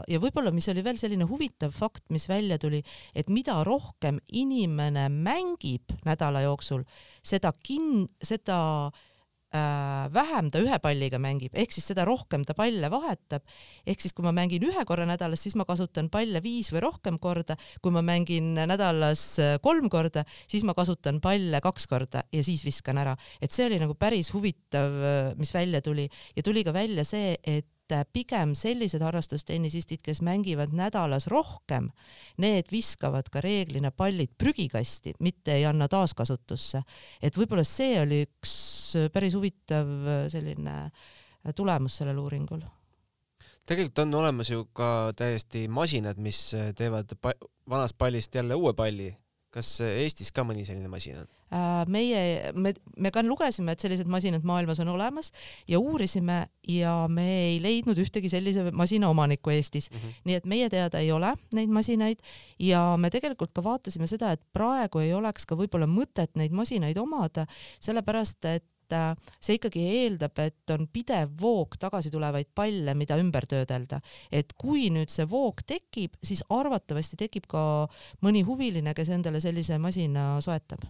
ja 0.04 0.18
võib-olla, 0.20 0.52
mis 0.52 0.68
oli 0.68 0.82
veel 0.84 0.98
selline 1.00 1.24
huvitav 1.24 1.72
fakt, 1.72 2.02
mis 2.12 2.26
välja 2.28 2.58
tuli, 2.60 2.82
et 3.16 3.30
mida 3.32 3.62
rohkem 3.64 4.18
inimene 4.28 5.06
mängib 5.08 5.94
nädala 6.04 6.42
jooksul, 6.44 6.84
seda 7.24 7.54
kin-, 7.64 8.10
seda 8.20 8.58
äh, 8.90 9.09
vähem 9.50 10.50
ta 10.50 10.60
ühe 10.62 10.78
palliga 10.82 11.18
mängib, 11.18 11.54
ehk 11.58 11.72
siis 11.74 11.88
seda 11.90 12.04
rohkem 12.06 12.44
ta 12.46 12.54
palle 12.54 12.90
vahetab. 12.90 13.42
ehk 13.86 14.00
siis, 14.00 14.12
kui 14.12 14.22
ma 14.22 14.32
mängin 14.32 14.62
ühe 14.62 14.84
korra 14.86 15.06
nädalas, 15.06 15.42
siis 15.42 15.56
ma 15.58 15.64
kasutan 15.64 16.08
palle 16.10 16.42
viis 16.42 16.70
või 16.72 16.84
rohkem 16.86 17.18
korda. 17.18 17.56
kui 17.82 17.90
ma 17.90 18.02
mängin 18.02 18.54
nädalas 18.54 19.38
äh, 19.38 19.58
kolm 19.62 19.88
korda, 19.90 20.24
siis 20.46 20.64
ma 20.64 20.74
kasutan 20.74 21.20
palle 21.20 21.60
kaks 21.60 21.86
korda 21.86 22.22
ja 22.32 22.44
siis 22.44 22.64
viskan 22.64 22.98
ära. 22.98 23.16
et 23.40 23.50
see 23.50 23.66
oli 23.66 23.80
nagu 23.82 23.94
päris 23.94 24.32
huvitav, 24.32 25.02
äh, 25.02 25.34
mis 25.36 25.54
välja 25.54 25.82
tuli 25.82 26.08
ja 26.36 26.42
tuli 26.42 26.64
ka 26.64 26.72
välja 26.72 27.04
see, 27.04 27.36
et 27.42 27.66
et 27.98 28.10
pigem 28.12 28.54
sellised 28.54 29.02
harrastustennisistid, 29.02 30.02
kes 30.04 30.22
mängivad 30.22 30.74
nädalas 30.76 31.26
rohkem, 31.30 31.90
need 32.38 32.70
viskavad 32.72 33.28
ka 33.32 33.42
reeglina 33.44 33.90
pallid 33.90 34.32
prügikasti, 34.38 35.14
mitte 35.20 35.54
ei 35.58 35.66
anna 35.66 35.88
taaskasutusse. 35.88 36.82
et 37.22 37.36
võib-olla 37.36 37.64
see 37.64 38.00
oli 38.00 38.22
üks 38.26 38.52
päris 39.12 39.34
huvitav 39.34 39.86
selline 40.28 40.90
tulemus 41.56 41.96
sellel 42.00 42.18
uuringul 42.18 42.62
tegelikult 43.66 43.98
on 44.02 44.14
olemas 44.14 44.50
ju 44.50 44.64
ka 44.74 45.12
täiesti 45.16 45.68
masinad, 45.68 46.18
mis 46.18 46.54
teevad 46.76 47.12
pa 47.20 47.32
vanast 47.70 47.98
pallist 47.98 48.34
jälle 48.34 48.54
uue 48.54 48.72
palli 48.74 49.12
kas 49.54 49.68
Eestis 49.82 50.30
ka 50.34 50.44
mõni 50.46 50.64
selline 50.66 50.88
masin 50.90 51.20
on? 51.22 51.28
Äh, 51.50 51.82
meie, 51.90 52.52
me, 52.54 52.70
me 52.94 53.10
ka 53.10 53.24
lugesime, 53.26 53.74
et 53.74 53.82
sellised 53.82 54.06
masinad 54.10 54.44
maailmas 54.46 54.78
on 54.84 54.92
olemas 54.92 55.32
ja 55.68 55.80
uurisime 55.82 56.44
ja 56.70 56.94
me 57.10 57.26
ei 57.48 57.56
leidnud 57.62 57.98
ühtegi 57.98 58.30
sellise 58.30 58.68
masina 58.70 59.10
omanikku 59.10 59.50
Eestis 59.50 59.90
mm. 59.90 59.96
-hmm. 59.96 60.20
nii 60.30 60.38
et 60.38 60.46
meie 60.46 60.68
teada 60.70 61.02
ei 61.02 61.10
ole 61.12 61.34
neid 61.54 61.74
masinaid 61.74 62.22
ja 62.58 62.94
me 62.96 63.10
tegelikult 63.10 63.50
ka 63.52 63.64
vaatasime 63.64 64.06
seda, 64.06 64.32
et 64.32 64.42
praegu 64.52 65.02
ei 65.02 65.14
oleks 65.14 65.46
ka 65.46 65.58
võib-olla 65.58 65.90
mõtet 65.90 66.30
neid 66.38 66.54
masinaid 66.54 66.98
omada, 66.98 67.46
sellepärast 67.80 68.44
et 68.44 68.64
et 68.90 68.96
äh, 68.98 69.34
see 69.40 69.58
ikkagi 69.58 69.82
eeldab, 70.02 70.38
et 70.42 70.74
on 70.74 70.86
pidev 70.90 71.32
voog 71.40 71.76
tagasi 71.80 72.10
tulevaid 72.12 72.50
palle, 72.54 72.94
mida 72.98 73.18
ümber 73.20 73.46
töödelda. 73.50 74.00
et 74.32 74.52
kui 74.58 74.88
nüüd 74.90 75.10
see 75.10 75.26
voog 75.30 75.62
tekib, 75.66 76.16
siis 76.22 76.42
arvatavasti 76.50 77.16
tekib 77.20 77.46
ka 77.50 77.62
mõni 78.24 78.42
huviline, 78.46 78.94
kes 78.94 79.12
endale 79.14 79.40
sellise 79.40 79.78
masina 79.78 80.40
soetab. 80.42 80.84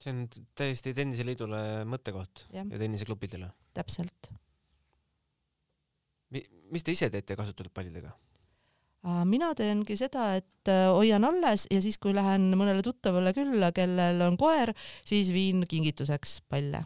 see 0.00 0.14
on 0.14 0.26
täiesti 0.56 0.94
Tenniseliidule 0.94 1.84
mõttekoht 1.84 2.46
ja, 2.52 2.64
ja 2.64 2.78
tenniseklubidele. 2.78 3.50
täpselt 3.74 4.30
Mi. 6.30 6.44
mis 6.70 6.84
te 6.86 6.92
ise 6.94 7.10
teete 7.10 7.34
kasutatud 7.34 7.72
pallidega? 7.74 8.12
Äh, 9.02 9.24
mina 9.26 9.50
teengi 9.58 9.96
seda, 9.98 10.36
et 10.38 10.70
äh, 10.70 10.86
hoian 10.94 11.24
alles 11.24 11.66
ja 11.70 11.80
siis, 11.82 11.98
kui 11.98 12.14
lähen 12.14 12.52
mõnele 12.54 12.84
tuttavale 12.86 13.34
külla, 13.34 13.72
kellel 13.74 14.22
on 14.22 14.38
koer, 14.38 14.74
siis 15.04 15.32
viin 15.34 15.64
kingituseks 15.66 16.42
palle 16.48 16.84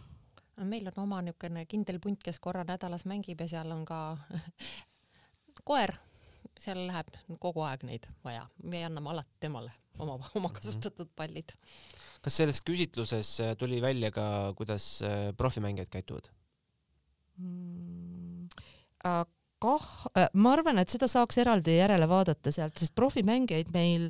meil 0.63 0.89
on 0.91 1.03
oma 1.05 1.21
niisugune 1.25 1.65
kindel 1.71 2.01
punt, 2.03 2.23
kes 2.23 2.39
korra 2.43 2.65
nädalas 2.69 3.07
mängib 3.11 3.41
ja 3.41 3.49
seal 3.57 3.73
on 3.75 3.85
ka 3.89 4.17
koer, 5.69 5.95
seal 6.61 6.85
läheb 6.87 7.11
kogu 7.43 7.65
aeg 7.67 7.85
neid 7.89 8.07
vaja, 8.25 8.47
me 8.63 8.85
anname 8.87 9.11
alati 9.15 9.41
temale 9.47 9.73
oma, 9.99 10.19
oma 10.35 10.49
mhm. 10.49 10.55
kasutatud 10.59 11.11
pallid. 11.17 11.55
kas 12.25 12.41
selles 12.41 12.63
küsitluses 12.65 13.37
äh, 13.45 13.55
tuli 13.59 13.83
välja 13.83 14.11
ka, 14.15 14.27
kuidas 14.57 15.03
äh, 15.03 15.33
profimängijad 15.37 15.91
käituvad 15.93 16.31
mm,? 17.39 18.49
Kah, 19.63 19.85
äh, 20.19 20.29
ma 20.35 20.55
arvan, 20.57 20.79
et 20.83 20.93
seda 20.93 21.09
saaks 21.11 21.39
eraldi 21.43 21.79
järele 21.79 22.09
vaadata 22.11 22.53
sealt, 22.55 22.77
sest 22.81 22.95
profimängijaid 22.99 23.73
meil 23.75 24.09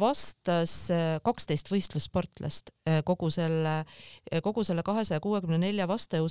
vastas 0.00 0.74
äh, 0.94 1.16
kaksteist 1.26 1.70
võistlussportlast 1.72 2.72
äh, 2.88 3.02
kogu 3.06 3.30
selle, 3.34 3.78
kogu 4.44 4.64
selle 4.66 4.84
kahesaja 4.86 5.22
kuuekümne 5.24 5.60
nelja 5.62 5.88
vastaju 5.90 6.28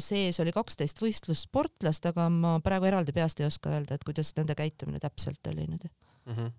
sees 0.00 0.38
oli 0.40 0.54
kaksteist 0.56 1.02
võistlussportlast, 1.02 2.06
aga 2.08 2.30
ma 2.32 2.54
praegu 2.64 2.88
eraldi 2.88 3.12
peast 3.12 3.42
ei 3.42 3.48
oska 3.48 3.74
öelda, 3.74 3.98
et 3.98 4.06
kuidas 4.08 4.32
nende 4.38 4.56
käitumine 4.56 5.00
täpselt 5.02 5.50
oli 5.50 5.66
nüüd 5.68 5.84
mm. 5.84 6.32
-hmm. 6.32 6.52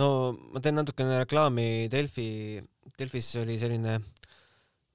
no 0.00 0.08
ma 0.54 0.60
teen 0.64 0.78
natukene 0.80 1.18
reklaami 1.20 1.88
Delfi, 1.92 2.62
Delfis 2.98 3.34
oli 3.42 3.58
selline 3.60 3.98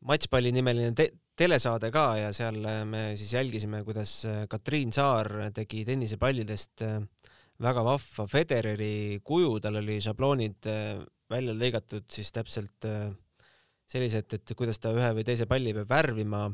matšpalli 0.10 0.52
nimeline 0.56 0.96
te 0.96 1.12
telesaade 1.40 1.90
ka 1.94 2.06
ja 2.20 2.32
seal 2.36 2.60
äh, 2.68 2.82
me 2.88 3.04
siis 3.20 3.32
jälgisime, 3.38 3.84
kuidas 3.88 4.14
äh, 4.28 4.44
Katriin 4.52 4.92
Saar 4.96 5.30
tegi 5.56 5.86
tennisepallidest 5.88 6.84
äh, 6.84 7.00
väga 7.64 7.84
vahva 7.86 8.26
Federeri 8.28 9.20
kuju, 9.26 9.58
tal 9.64 9.80
oli 9.82 9.98
šabloonid 10.04 10.68
välja 11.30 11.56
lõigatud 11.56 12.06
siis 12.08 12.32
täpselt 12.32 12.88
sellised, 13.90 14.32
et 14.38 14.54
kuidas 14.56 14.80
ta 14.80 14.94
ühe 14.96 15.10
või 15.18 15.26
teise 15.28 15.44
palli 15.50 15.74
peab 15.76 15.90
värvima. 15.92 16.46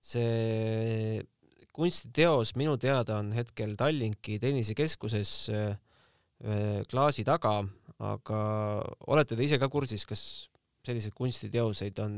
see 0.00 1.20
kunstiteos 1.76 2.54
minu 2.56 2.78
teada 2.80 3.18
on 3.20 3.34
hetkel 3.36 3.76
Tallinki 3.76 4.38
tennisekeskuses 4.40 5.34
ühe 5.52 6.86
klaasi 6.88 7.24
taga, 7.24 7.58
aga 8.00 8.40
olete 9.12 9.36
te 9.36 9.44
ise 9.44 9.60
ka 9.60 9.68
kursis, 9.68 10.08
kas 10.08 10.48
selliseid 10.88 11.12
kunstiteoseid 11.20 12.00
on 12.00 12.16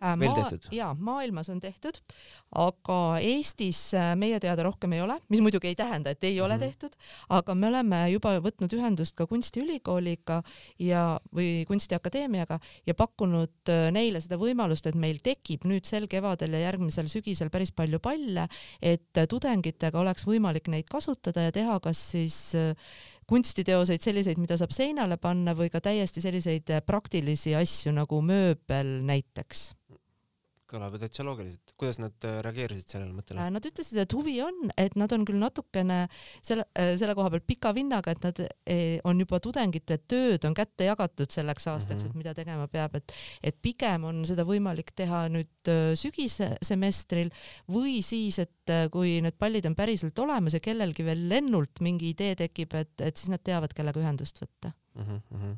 veel 0.00 0.28
maa- 0.30 0.50
tehtud? 0.50 0.66
jaa, 0.76 0.94
maailmas 0.94 1.48
on 1.48 1.60
tehtud, 1.60 1.98
aga 2.56 2.98
Eestis 3.24 3.94
äh, 3.96 4.10
meie 4.16 4.38
teada 4.40 4.62
rohkem 4.66 4.92
ei 4.92 5.00
ole, 5.00 5.16
mis 5.32 5.40
muidugi 5.40 5.70
ei 5.70 5.74
tähenda, 5.78 6.10
et 6.12 6.24
ei 6.24 6.40
ole 6.40 6.56
Mhm. 6.56 6.60
tehtud, 6.66 6.96
aga 7.30 7.54
me 7.54 7.66
oleme 7.68 8.02
juba 8.12 8.34
võtnud 8.40 8.72
ühendust 8.76 9.14
ka 9.16 9.26
Kunstiülikooliga 9.26 10.42
ja, 10.78 11.18
või 11.34 11.64
Kunstiakadeemiaga 11.66 12.60
ja 12.86 12.94
pakkunud 12.94 13.72
äh, 13.72 13.90
neile 13.92 14.20
seda 14.20 14.36
võimalust, 14.36 14.86
et 14.86 14.94
meil 14.94 15.18
tekib 15.24 15.64
nüüd 15.64 15.84
sel 15.88 16.06
kevadel 16.08 16.52
ja 16.52 16.60
järgmisel 16.70 17.08
sügisel 17.08 17.50
päris 17.50 17.72
palju 17.72 17.98
palle, 18.00 18.48
et 18.82 19.16
äh, 19.16 19.26
tudengitega 19.26 19.98
oleks 20.00 20.26
võimalik 20.28 20.68
neid 20.68 20.88
kasutada 20.92 21.48
ja 21.48 21.52
teha 21.52 21.80
kas 21.80 21.98
siis 22.12 22.54
äh, 22.54 22.74
kunstiteoseid, 23.26 24.00
selliseid, 24.04 24.38
mida 24.38 24.54
saab 24.56 24.70
seinale 24.70 25.16
panna 25.18 25.54
või 25.58 25.66
ka 25.72 25.80
täiesti 25.82 26.20
selliseid 26.22 26.70
äh, 26.70 26.82
praktilisi 26.86 27.56
asju 27.58 27.92
nagu 27.96 28.20
mööbel 28.22 29.00
näiteks 29.08 29.72
kõlab 30.70 30.96
ju 30.96 31.02
täitsa 31.02 31.26
loogiliselt. 31.26 31.74
kuidas 31.76 32.00
nad 32.02 32.28
äh, 32.28 32.40
reageerisid 32.46 32.96
sellele 32.96 33.14
mõttele? 33.16 33.42
Äh, 33.42 33.52
Nad 33.56 33.68
ütlesid, 33.68 34.00
et 34.02 34.16
huvi 34.16 34.38
on, 34.44 34.70
et 34.76 34.96
nad 34.96 35.12
on 35.12 35.24
küll 35.28 35.40
natukene 35.40 36.06
selle, 36.42 36.66
selle 36.74 37.14
koha 37.18 37.30
pealt 37.34 37.46
pika 37.46 37.72
vinnaga, 37.76 38.12
et 38.12 38.24
nad 38.26 38.42
on 39.06 39.20
juba 39.20 39.40
tudengite 39.42 39.98
tööd 40.08 40.44
on 40.46 40.54
kätte 40.56 40.88
jagatud 40.88 41.30
selleks 41.32 41.66
aastaks 41.70 42.04
mm. 42.04 42.08
-hmm. 42.08 42.10
et 42.10 42.22
mida 42.22 42.34
tegema 42.34 42.66
peab, 42.68 42.96
et, 42.98 43.12
et 43.42 43.56
pigem 43.62 44.04
on 44.04 44.24
seda 44.28 44.44
võimalik 44.46 44.92
teha 44.96 45.26
nüüd 45.32 45.70
sügissemestril 45.98 47.30
või 47.72 48.00
siis, 48.04 48.38
et 48.42 48.72
äh, 48.72 48.86
kui 48.92 49.18
need 49.24 49.36
pallid 49.38 49.66
on 49.68 49.76
päriselt 49.78 50.18
olemas 50.22 50.56
ja 50.56 50.62
kellelgi 50.64 51.06
veel 51.06 51.26
lennult 51.30 51.82
mingi 51.84 52.12
idee 52.14 52.34
tekib, 52.38 52.74
et, 52.78 52.94
et 53.00 53.16
siis 53.16 53.32
nad 53.32 53.42
teavad, 53.44 53.74
kellega 53.76 54.02
ühendust 54.02 54.40
võtta 54.42 54.72
mm 54.96 55.06
-hmm. 55.06 55.56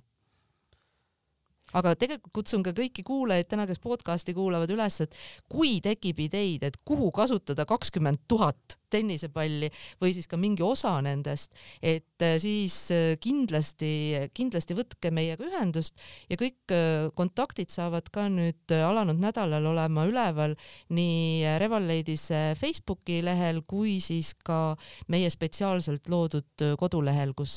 Aga 1.77 1.95
tegelikult 1.99 2.33
kutsun 2.41 2.65
ka 2.65 2.73
kõiki 2.77 3.05
kuulajaid 3.07 3.49
täna, 3.51 3.67
kes 3.69 3.81
podcast'i 3.83 4.35
kuulavad 4.37 4.71
üles, 4.73 5.01
et 5.05 5.17
kui 5.51 5.79
tekib 5.85 6.21
ideid, 6.29 6.65
et 6.65 6.79
kuhu 6.85 7.11
kasutada 7.15 7.67
kakskümmend 7.69 8.25
tuhat 8.29 8.79
tennisepalli 8.93 9.71
või 10.03 10.15
siis 10.17 10.29
ka 10.31 10.39
mingi 10.41 10.65
osa 10.65 10.97
nendest, 11.05 11.53
et 11.83 12.25
äh, 12.25 12.37
siis 12.43 12.77
äh, 12.95 13.17
kindlasti, 13.21 14.31
kindlasti 14.37 14.77
võtke 14.79 15.13
meiega 15.15 15.47
ühendust 15.47 15.99
ja 16.31 16.39
kõik 16.41 16.75
äh, 16.75 17.09
kontaktid 17.19 17.73
saavad 17.75 18.11
ka 18.15 18.29
nüüd 18.33 18.75
alanud 18.75 19.21
nädalal 19.23 19.71
olema 19.73 20.07
üleval 20.09 20.57
nii 20.95 21.57
Reval 21.61 21.87
Ladies'e 21.89 22.55
Facebooki 22.59 23.21
lehel 23.25 23.63
kui 23.69 23.99
siis 24.05 24.35
ka 24.45 24.77
meie 25.13 25.31
spetsiaalselt 25.33 26.09
loodud 26.11 26.67
kodulehel, 26.81 27.35
kus, 27.39 27.55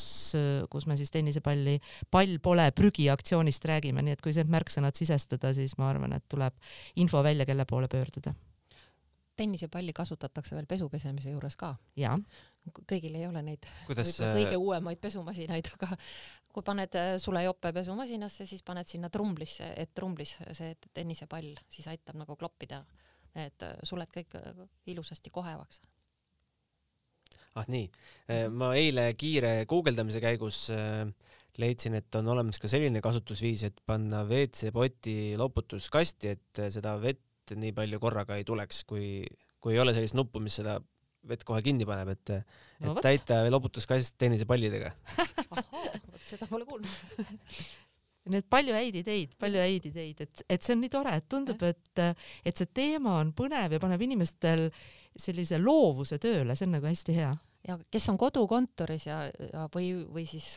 kus 0.72 0.88
me 0.88 0.98
siis 1.00 1.12
tennisepalli 1.14 1.80
Pall 2.12 2.40
pole 2.44 2.68
prügi 2.76 3.08
aktsioonist 3.14 3.66
räägime, 3.70 4.04
nii 4.06 4.18
et 4.18 4.24
kui 4.24 4.36
need 4.36 4.52
märksõnad 4.52 4.98
sisestada, 4.98 5.54
siis 5.58 5.78
ma 5.80 5.92
arvan, 5.92 6.16
et 6.18 6.26
tuleb 6.32 6.56
info 7.02 7.24
välja, 7.24 7.48
kelle 7.48 7.68
poole 7.70 7.92
pöörduda. 7.92 8.34
Tennisepalli 9.42 9.94
kasutatakse 9.98 10.56
veel 10.58 10.70
pesu 10.70 10.88
pesemise 10.92 11.34
juures 11.34 11.58
ka. 11.60 11.74
kõigil 12.88 13.16
ei 13.18 13.26
ole 13.26 13.42
neid 13.42 13.66
kuidas 13.88 14.14
võib-olla 14.20 14.34
kõige 14.38 14.58
uuemaid 14.62 15.02
pesumasinaid, 15.02 15.72
aga 15.78 15.96
kui 16.54 16.66
paned 16.68 16.98
äh, 17.00 17.14
sulejope 17.22 17.74
pesumasinasse, 17.74 18.46
siis 18.46 18.62
paned 18.68 18.90
sinna 18.90 19.10
trumblisse, 19.10 19.72
et 19.78 19.94
trumblis 19.98 20.36
see 20.58 20.76
tennisepall 20.94 21.56
siis 21.68 21.90
aitab 21.90 22.20
nagu 22.22 22.38
kloppida 22.38 22.84
need 23.38 23.66
äh, 23.66 23.82
suled 23.88 24.14
kõik 24.14 24.38
äh, 24.38 24.64
ilusasti 24.94 25.34
kohevaks. 25.34 25.82
ah 27.60 27.68
nii, 27.68 27.90
ma 28.56 28.72
eile 28.80 29.10
kiire 29.20 29.66
guugeldamise 29.68 30.22
käigus 30.24 30.70
äh, 30.72 31.10
leidsin, 31.60 31.98
et 32.00 32.16
on 32.16 32.30
olemas 32.34 32.60
ka 32.62 32.70
selline 32.72 33.02
kasutusviis, 33.04 33.66
et 33.68 33.82
panna 33.88 34.24
WC-poti 34.28 35.36
loputuskasti, 35.40 36.36
et 36.36 36.62
äh, 36.62 36.72
seda 36.74 36.96
vett 37.02 37.22
nii 37.60 37.76
palju 37.76 38.00
korraga 38.04 38.38
ei 38.40 38.48
tuleks, 38.48 38.84
kui, 38.90 39.22
kui 39.62 39.76
ei 39.76 39.84
ole 39.84 39.94
sellist 39.98 40.18
nuppu, 40.18 40.42
mis 40.44 40.60
seda 40.62 40.80
vett 41.28 41.44
kohe 41.46 41.62
kinni 41.66 41.86
paneb, 41.86 42.16
et, 42.16 42.34
et 42.34 42.88
No 42.88 42.96
vot. 42.96 43.04
täita 43.06 43.44
loputuskast 43.52 44.16
tennisepallidega. 44.22 44.90
vot 45.52 46.26
seda 46.26 46.48
pole 46.50 46.66
kuulnud. 46.66 46.90
nii 48.32 48.42
et 48.42 48.48
palju 48.54 48.74
häid 48.76 48.98
ideid, 49.02 49.36
palju 49.42 49.62
häid 49.62 49.86
ideid, 49.90 50.24
et, 50.26 50.44
et 50.50 50.64
see 50.64 50.76
on 50.76 50.82
nii 50.84 50.92
tore, 50.94 51.14
et 51.18 51.28
tundub, 51.30 51.64
et, 51.66 52.02
et 52.46 52.58
see 52.58 52.70
teema 52.70 53.18
on 53.22 53.32
põnev 53.38 53.76
ja 53.76 53.82
paneb 53.82 54.04
inimestel 54.06 54.68
sellise 55.18 55.58
loovuse 55.62 56.20
tööle, 56.22 56.56
see 56.56 56.68
on 56.70 56.78
nagu 56.78 56.88
hästi 56.88 57.18
hea. 57.18 57.32
ja 57.68 57.78
kes 57.94 58.08
on 58.14 58.20
kodukontoris 58.22 59.08
ja, 59.10 59.24
ja 59.52 59.66
või, 59.74 59.94
või 60.10 60.28
siis 60.30 60.48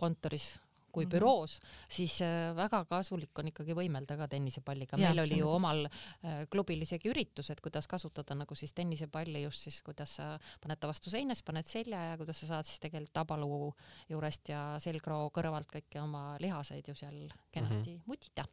kontoris 0.00 0.50
kui 0.92 1.06
Mhm. 1.06 1.10
büroos, 1.10 1.58
siis 1.88 2.20
äh, 2.22 2.52
väga 2.56 2.84
kasulik 2.90 3.38
on 3.38 3.48
ikkagi 3.48 3.74
võimelda 3.76 4.16
ka 4.16 4.28
tennisepalliga. 4.28 4.98
Meil 5.00 5.18
oli 5.24 5.34
see 5.34 5.40
on 5.40 5.40
ju 5.40 5.48
omal 5.48 5.86
äh, 5.86 6.44
klubil 6.50 6.82
isegi 6.82 7.10
üritused, 7.10 7.60
kuidas 7.64 7.88
kasutada 7.88 8.36
nagu 8.38 8.54
siis 8.58 8.72
tennisepalli 8.76 9.42
just 9.42 9.64
siis, 9.66 9.80
kuidas 9.82 10.16
sa 10.20 10.38
paned 10.60 10.80
ta 10.80 10.90
vastu 10.90 11.10
seina, 11.10 11.34
siis 11.34 11.46
paned 11.46 11.66
selja 11.66 12.04
ja 12.10 12.16
kuidas 12.20 12.40
sa 12.42 12.46
saad 12.54 12.68
siis 12.68 12.80
tegelikult 12.82 13.12
tabaluu 13.12 13.72
juurest 14.10 14.52
ja 14.52 14.62
selgroo 14.82 15.30
kõrvalt 15.34 15.70
kõiki 15.72 16.00
oma 16.02 16.36
lihaseid 16.42 16.88
ju 16.88 16.94
seal 16.94 17.28
kenasti 17.52 17.94
mm 17.94 17.98
-hmm. 17.98 18.06
mutida. 18.06 18.44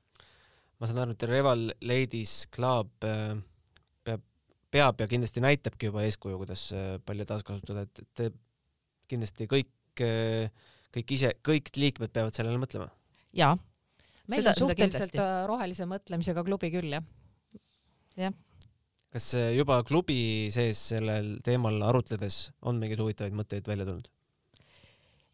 ma 0.79 0.87
saan 0.87 0.99
aru, 0.99 1.11
et 1.11 1.23
Reval 1.23 1.71
Ladies 1.81 2.47
Club 2.55 3.03
äh, 3.03 3.35
peab, 4.03 4.21
peab 4.71 5.01
ja 5.01 5.07
kindlasti 5.07 5.41
näitabki 5.41 5.85
juba 5.85 6.03
eeskuju, 6.03 6.37
kuidas 6.37 6.71
äh, 6.73 6.99
palle 7.05 7.25
taaskasutada, 7.25 7.81
et, 7.81 7.99
et 8.19 8.33
kindlasti 9.09 9.47
kõik, 9.49 10.01
kõik 10.95 11.15
ise, 11.15 11.33
kõik 11.45 11.71
liikmed 11.77 12.13
peavad 12.13 12.35
sellele 12.35 12.59
mõtlema. 12.61 12.89
jaa, 13.35 13.55
meil 14.29 14.43
Seda- 14.43 14.53
on 14.55 14.67
suhteliselt 14.67 15.17
äh, 15.21 15.33
rohelise 15.49 15.87
mõtlemisega 15.89 16.43
klubi 16.45 16.71
küll 16.73 16.93
jah. 16.95 18.33
kas 19.13 19.33
äh, 19.37 19.51
juba 19.57 19.81
klubi 19.87 20.49
sees 20.53 20.81
sellel 20.93 21.37
teemal 21.45 21.81
arutledes 21.89 22.49
on 22.61 22.81
mingeid 22.81 23.01
huvitavaid 23.03 23.37
mõtteid 23.37 23.69
välja 23.69 23.87
tulnud? 23.89 24.09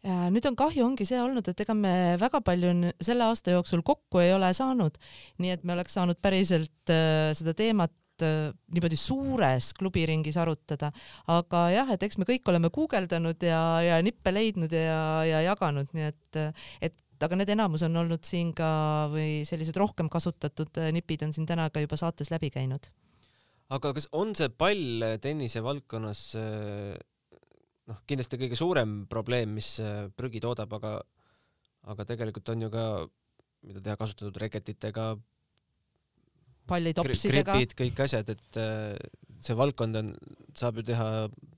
Äh, 0.06 0.28
nüüd 0.30 0.46
on 0.46 0.56
kahju 0.58 0.84
ongi 0.86 1.06
see 1.08 1.18
olnud, 1.18 1.48
et 1.50 1.60
ega 1.64 1.74
me 1.74 2.16
väga 2.20 2.42
palju 2.44 2.92
selle 3.02 3.26
aasta 3.26 3.56
jooksul 3.56 3.82
kokku 3.86 4.22
ei 4.22 4.34
ole 4.36 4.52
saanud, 4.54 5.00
nii 5.42 5.56
et 5.56 5.64
me 5.64 5.74
oleks 5.74 5.96
saanud 5.96 6.20
päriselt 6.22 6.94
seda 7.36 7.56
teemat 7.56 7.94
äh, 8.24 8.52
niimoodi 8.74 8.98
suures 9.00 9.72
klubiringis 9.78 10.38
arutada, 10.40 10.92
aga 11.32 11.64
jah, 11.74 11.90
et 11.94 12.06
eks 12.06 12.20
me 12.20 12.28
kõik 12.28 12.48
oleme 12.52 12.70
guugeldanud 12.74 13.42
ja, 13.46 13.62
ja 13.84 13.98
nippe 14.04 14.32
leidnud 14.34 14.72
ja, 14.72 15.00
ja 15.28 15.42
jaganud, 15.48 15.90
nii 15.96 16.08
et, 16.10 16.40
et 16.90 17.26
aga 17.26 17.40
need 17.40 17.52
enamus 17.56 17.84
on 17.86 17.96
olnud 18.02 18.24
siin 18.28 18.52
ka 18.56 18.68
või 19.12 19.42
sellised 19.48 19.76
rohkem 19.80 20.10
kasutatud 20.12 20.80
äh, 20.82 20.92
nipid 20.94 21.26
on 21.26 21.34
siin 21.36 21.48
täna 21.48 21.68
ka 21.72 21.82
juba 21.84 21.98
saates 22.00 22.32
läbi 22.32 22.52
käinud. 22.54 22.88
aga 23.72 23.92
kas 23.96 24.08
on 24.12 24.34
see 24.38 24.48
pall 24.52 25.12
tennise 25.22 25.62
valdkonnas 25.64 26.22
äh, 26.40 26.96
noh, 27.90 28.02
kindlasti 28.08 28.40
kõige 28.40 28.58
suurem 28.58 29.04
probleem, 29.10 29.54
mis 29.56 29.76
äh, 29.82 30.06
prügi 30.16 30.42
toodab, 30.44 30.72
aga 30.78 30.98
aga 31.86 32.06
tegelikult 32.08 32.48
on 32.50 32.66
ju 32.66 32.70
ka, 32.72 32.84
mida 33.66 33.82
teha, 33.82 33.98
kasutatud 34.00 34.38
reketitega, 34.42 35.12
pallitopsidega. 36.68 37.52
gripid, 37.52 37.76
kõik 37.78 38.02
asjad, 38.06 38.32
et 38.36 38.60
äh, 38.60 38.96
see 39.44 39.58
valdkond 39.58 40.02
on, 40.02 40.14
saab 40.56 40.80
ju 40.80 40.86
teha 40.90 41.10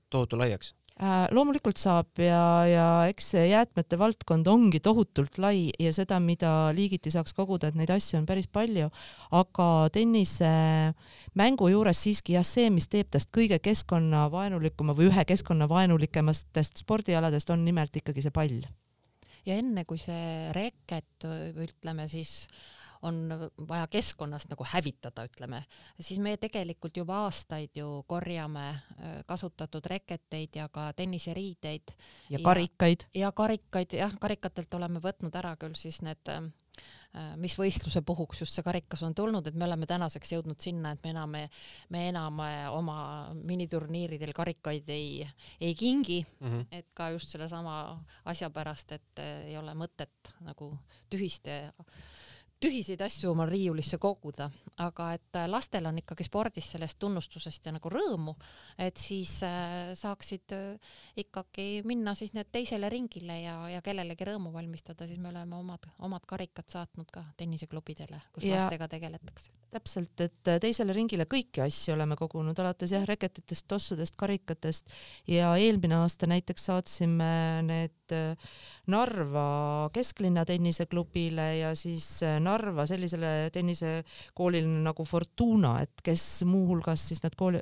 tohutu 0.09 0.39
laiaks. 0.39 0.73
Äh, 0.99 1.29
loomulikult 1.31 1.79
saab 1.79 2.19
ja, 2.19 2.39
ja 2.67 2.85
eks 3.07 3.29
see 3.31 3.45
jäätmete 3.53 3.95
valdkond 3.95 4.49
ongi 4.51 4.81
tohutult 4.83 5.37
lai 5.39 5.69
ja 5.79 5.93
seda, 5.95 6.17
mida 6.19 6.73
liigiti 6.75 7.13
saaks 7.13 7.31
koguda, 7.37 7.69
et 7.69 7.77
neid 7.79 7.93
asju 7.93 8.17
on 8.19 8.25
päris 8.27 8.49
palju, 8.51 8.89
aga 9.39 9.67
tennise 9.95 10.49
mängu 11.39 11.69
juures 11.71 12.01
siiski 12.03 12.35
jah, 12.35 12.43
see, 12.43 12.67
mis 12.75 12.89
teeb 12.91 13.07
tast 13.15 13.31
kõige 13.31 13.61
keskkonnavaenulikuma 13.63 14.97
või 14.97 15.07
ühe 15.07 15.23
keskkonnavaenulikematest 15.29 16.83
spordialadest, 16.83 17.55
on 17.55 17.63
nimelt 17.63 17.95
ikkagi 17.95 18.25
see 18.25 18.35
pall. 18.35 18.59
ja 19.47 19.55
enne 19.55 19.85
kui 19.87 20.03
see 20.03 20.51
reket, 20.51 21.29
ütleme 21.63 22.09
siis 22.11 22.49
on 23.01 23.29
vaja 23.67 23.87
keskkonnast 23.87 24.49
nagu 24.49 24.63
hävitada, 24.67 25.23
ütleme, 25.29 25.63
siis 25.99 26.19
me 26.19 26.37
tegelikult 26.37 26.97
juba 26.97 27.21
aastaid 27.25 27.77
ju 27.79 28.03
korjame 28.07 28.69
äh, 28.69 29.19
kasutatud 29.25 29.85
reketeid 29.85 30.55
ja 30.55 30.67
ka 30.69 30.93
tenniseriideid 30.93 31.91
ja 32.29 32.39
Ja- 32.39 32.43
karikaid. 32.43 33.05
ja 33.15 33.31
karikaid, 33.31 33.93
jah, 33.93 34.13
karikatelt 34.19 34.73
oleme 34.73 34.99
võtnud 34.99 35.35
ära 35.35 35.55
küll 35.55 35.75
siis 35.75 36.01
need 36.01 36.27
äh, 36.27 36.41
mis 37.41 37.55
võistluse 37.57 38.01
puhuks 38.05 38.41
just 38.43 38.53
see 38.53 38.63
karikas 38.63 39.01
on 39.03 39.15
tulnud, 39.17 39.47
et 39.47 39.55
me 39.57 39.65
oleme 39.65 39.85
tänaseks 39.89 40.31
jõudnud 40.35 40.59
sinna, 40.61 40.91
et 40.91 41.03
me 41.03 41.09
enam, 41.09 41.31
me 41.89 42.03
enam 42.09 42.39
äh, 42.45 42.67
oma 42.71 42.99
miniturniiridel 43.33 44.33
karikaid 44.33 44.89
ei, 44.93 45.27
ei 45.61 45.73
kingi, 45.75 46.25
Mm 46.39 46.47
-hmm. 46.51 46.65
et 46.71 46.87
ka 46.93 47.09
just 47.09 47.29
sellesama 47.29 48.03
asja 48.25 48.49
pärast, 48.49 48.91
et 48.91 49.19
äh, 49.19 49.45
ei 49.47 49.57
ole 49.57 49.73
mõtet 49.73 50.35
nagu 50.41 50.77
tühiste 51.09 51.71
tühiseid 52.59 53.01
asju 53.03 53.31
oma 53.31 53.45
riiulisse 53.47 53.97
koguda, 54.01 54.49
aga 54.83 55.09
et 55.15 55.37
äh, 55.39 55.47
lastel 55.49 55.87
on 55.87 55.99
ikkagi 56.01 56.25
spordis 56.27 56.67
sellest 56.73 56.99
tunnustusest 56.99 57.69
ja 57.69 57.73
nagu 57.75 57.91
rõõmu, 57.91 58.33
et 58.79 58.99
siis 58.99 59.37
äh, 59.47 59.91
saaksid 59.97 60.55
äh, 60.55 60.95
ikkagi 61.23 61.67
minna 61.87 62.13
siis 62.19 62.33
need 62.35 62.51
teisele 62.51 62.89
ringile 62.91 63.39
ja, 63.41 63.55
ja 63.71 63.83
kellelegi 63.85 64.27
rõõmu 64.27 64.51
valmistada, 64.55 65.07
siis 65.07 65.21
me 65.21 65.31
oleme 65.31 65.55
omad, 65.55 65.87
omad 66.05 66.27
karikad 66.27 66.67
saatnud 66.71 67.11
ka 67.13 67.23
tenniseklubidele, 67.39 68.19
kus 68.35 68.47
ja, 68.47 68.59
lastega 68.59 68.89
tegeletakse. 68.91 69.55
täpselt, 69.71 70.25
et 70.25 70.53
teisele 70.61 70.93
ringile 70.97 71.27
kõiki 71.29 71.63
asju 71.63 71.95
oleme 71.95 72.19
kogunud, 72.19 72.59
alates 72.59 72.91
jah, 72.91 73.07
reketitest, 73.07 73.67
tossudest, 73.71 74.17
karikatest 74.19 74.91
ja 75.31 75.53
eelmine 75.55 76.01
aasta 76.01 76.27
näiteks 76.27 76.69
saatsime 76.71 77.31
need 77.63 77.95
Narva 78.89 79.89
kesklinna 79.93 80.41
tenniseklubile 80.49 81.45
ja 81.59 81.75
siis 81.77 82.07
Narva 82.25 82.48
sellisele 82.89 83.49
tennisekoolile 83.53 84.83
nagu 84.85 85.05
Fortuna, 85.05 85.75
et 85.83 86.03
kes 86.03 86.43
muuhulgas 86.49 87.07
siis 87.11 87.23
nad 87.23 87.35
kooli 87.37 87.61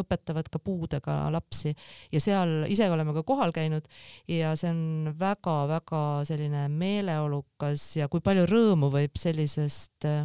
õpetavad 0.00 0.50
ka 0.52 0.60
puudega 0.62 1.16
lapsi. 1.32 1.74
Ja 2.12 2.20
seal 2.22 2.66
ise 2.70 2.90
oleme 2.90 3.14
ka 3.16 3.24
kohal 3.26 3.52
käinud 3.54 3.88
ja 4.30 4.54
see 4.58 4.70
on 4.72 5.12
väga-väga 5.18 6.04
selline 6.28 6.68
meeleolukas 6.72 7.96
ja 8.00 8.08
kui 8.12 8.22
palju 8.24 8.46
rõõmu 8.50 8.92
võib 8.92 9.18
sellisest 9.18 10.08
äh, 10.08 10.24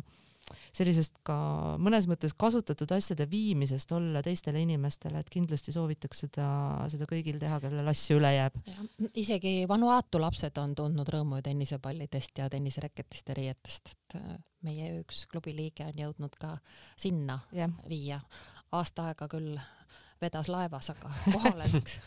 sellisest 0.77 1.19
ka 1.25 1.35
mõnes 1.81 2.05
mõttes 2.09 2.33
kasutatud 2.37 2.91
asjade 2.95 3.25
viimisest 3.29 3.91
olla 3.95 4.21
teistele 4.25 4.61
inimestele, 4.63 5.21
et 5.21 5.31
kindlasti 5.33 5.73
soovitaks 5.75 6.25
seda, 6.25 6.49
seda 6.91 7.07
kõigil 7.09 7.39
teha, 7.41 7.59
kellel 7.63 7.89
asju 7.91 8.19
üle 8.19 8.31
jääb. 8.35 8.59
isegi 9.17 9.53
Vanuatu 9.69 10.21
lapsed 10.21 10.57
on 10.61 10.75
tundnud 10.77 11.09
rõõmu 11.13 11.41
tennisepallidest 11.45 12.43
ja 12.43 12.49
tennisereketist 12.53 13.31
ja 13.31 13.37
riietest, 13.39 13.93
et 13.95 14.19
äh, 14.21 14.37
meie 14.67 14.91
üks 15.01 15.25
klubi 15.31 15.55
liige 15.57 15.87
on 15.87 16.03
jõudnud 16.05 16.37
ka 16.39 16.57
sinna 16.99 17.39
yeah. 17.55 17.73
viia. 17.89 18.21
aasta 18.71 19.09
aega 19.09 19.27
küll 19.31 19.57
vedas 20.21 20.49
laevas, 20.51 20.91
aga 20.93 21.13
kohale 21.33 21.69
läks 21.73 21.99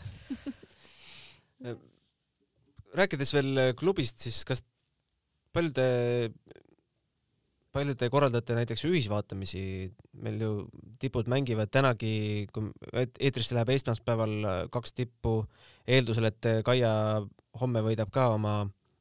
rääkides 2.97 3.31
veel 3.35 3.61
klubist, 3.79 4.19
siis 4.23 4.43
kas 4.47 4.63
palju 5.55 5.73
te 5.75 5.87
palju 7.71 7.95
te 7.95 8.09
korraldate 8.11 8.55
näiteks 8.57 8.83
ühisvaatamisi, 8.89 9.63
meil 10.23 10.41
ju 10.43 10.51
tipud 10.99 11.29
mängivad 11.31 11.71
tänagi, 11.71 12.47
kui 12.51 12.71
eetrisse 13.19 13.55
läheb 13.55 13.71
esmaspäeval 13.75 14.67
kaks 14.73 14.95
tippu, 14.97 15.39
eeldusel, 15.87 16.27
et 16.29 16.49
Kaia 16.67 16.91
homme 17.61 17.83
võidab 17.85 18.11
ka 18.13 18.27
oma, 18.35 18.55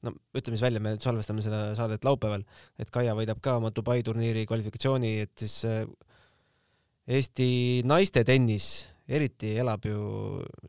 no 0.06 0.14
ütleme 0.36 0.56
siis 0.56 0.64
välja, 0.64 0.82
me 0.82 0.94
salvestame 1.02 1.42
seda 1.44 1.64
saadet 1.78 2.06
laupäeval, 2.06 2.46
et 2.80 2.92
Kaia 2.94 3.16
võidab 3.18 3.42
ka 3.42 3.58
oma 3.60 3.72
Dubai 3.74 4.00
turniiri 4.06 4.46
kvalifikatsiooni, 4.48 5.12
et 5.26 5.34
siis 5.42 5.60
äh, 5.68 5.84
Eesti 7.10 7.82
naiste 7.90 8.22
tennis 8.22 8.86
eriti 9.10 9.56
elab 9.58 9.86
ju 9.88 10.00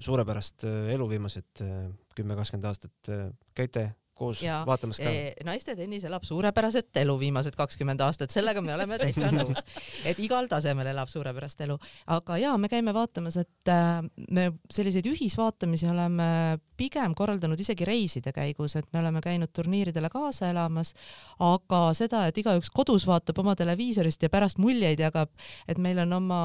suurepärast 0.02 0.66
äh, 0.66 0.94
elu 0.96 1.10
viimased 1.12 1.62
äh, 1.62 1.90
kümme, 2.18 2.36
kakskümmend 2.40 2.70
aastat. 2.72 3.12
käite 3.56 3.92
koos 4.22 4.44
ja, 4.46 4.62
vaatamas 4.68 5.02
ka 5.02 5.10
e,. 5.10 5.34
naiste 5.48 5.76
tennis 5.78 6.06
elab 6.08 6.26
suurepäraset 6.28 7.02
elu 7.04 7.18
viimased 7.20 7.58
kakskümmend 7.58 8.02
aastat, 8.06 8.34
sellega 8.34 8.62
me 8.66 8.76
oleme 8.76 9.00
täitsa 9.02 9.32
nõus, 9.36 9.64
et 10.08 10.20
igal 10.22 10.50
tasemel 10.52 10.92
elab 10.94 11.10
suurepärast 11.12 11.66
elu. 11.66 11.78
aga 12.18 12.38
ja 12.42 12.56
me 12.62 12.70
käime 12.72 12.94
vaatamas, 12.96 13.40
et 13.42 13.72
äh, 13.72 14.02
me 14.30 14.50
selliseid 14.72 15.10
ühisvaatamisi 15.12 15.90
oleme 15.92 16.60
pigem 16.82 17.16
korraldanud 17.18 17.60
isegi 17.62 17.86
reiside 17.88 18.34
käigus, 18.36 18.76
et 18.80 18.88
me 18.94 19.02
oleme 19.02 19.22
käinud 19.24 19.52
turniiridele 19.54 20.10
kaasa 20.14 20.50
elamas, 20.52 20.94
aga 21.42 21.82
seda, 21.98 22.26
et 22.30 22.38
igaüks 22.42 22.72
kodus 22.74 23.06
vaatab 23.10 23.42
oma 23.44 23.56
televiisorist 23.60 24.24
ja 24.26 24.32
pärast 24.34 24.62
muljeid 24.62 25.02
jagab, 25.02 25.34
et 25.70 25.82
meil 25.82 26.02
on 26.06 26.18
oma 26.22 26.42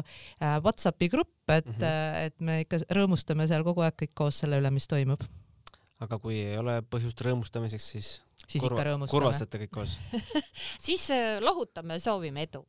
äh, 0.00 0.58
Whatsappi 0.64 1.10
grupp, 1.12 1.36
et 1.50 1.66
mm, 1.66 1.78
-hmm. 1.78 2.26
et 2.26 2.40
me 2.40 2.60
ikka 2.64 2.82
rõõmustame 2.94 3.46
seal 3.50 3.64
kogu 3.66 3.86
aeg 3.86 3.96
kõik 4.02 4.14
koos 4.14 4.42
selle 4.42 4.60
üle, 4.60 4.70
mis 4.70 4.86
toimub 4.90 5.24
aga 6.00 6.18
kui 6.22 6.38
ei 6.40 6.58
ole 6.60 6.80
põhjust 6.88 7.20
rõõmustamiseks, 7.26 7.88
siis 7.94 8.10
siis 8.50 8.62
kurva, 8.64 8.78
ikka 8.78 8.86
rõõmustame. 8.88 9.14
kurvastate 9.14 9.60
kõik 9.62 9.72
koos 9.74 9.96
siis 10.86 11.06
äh, 11.14 11.38
lohutame, 11.42 11.98
soovime 12.02 12.46
edu. 12.48 12.62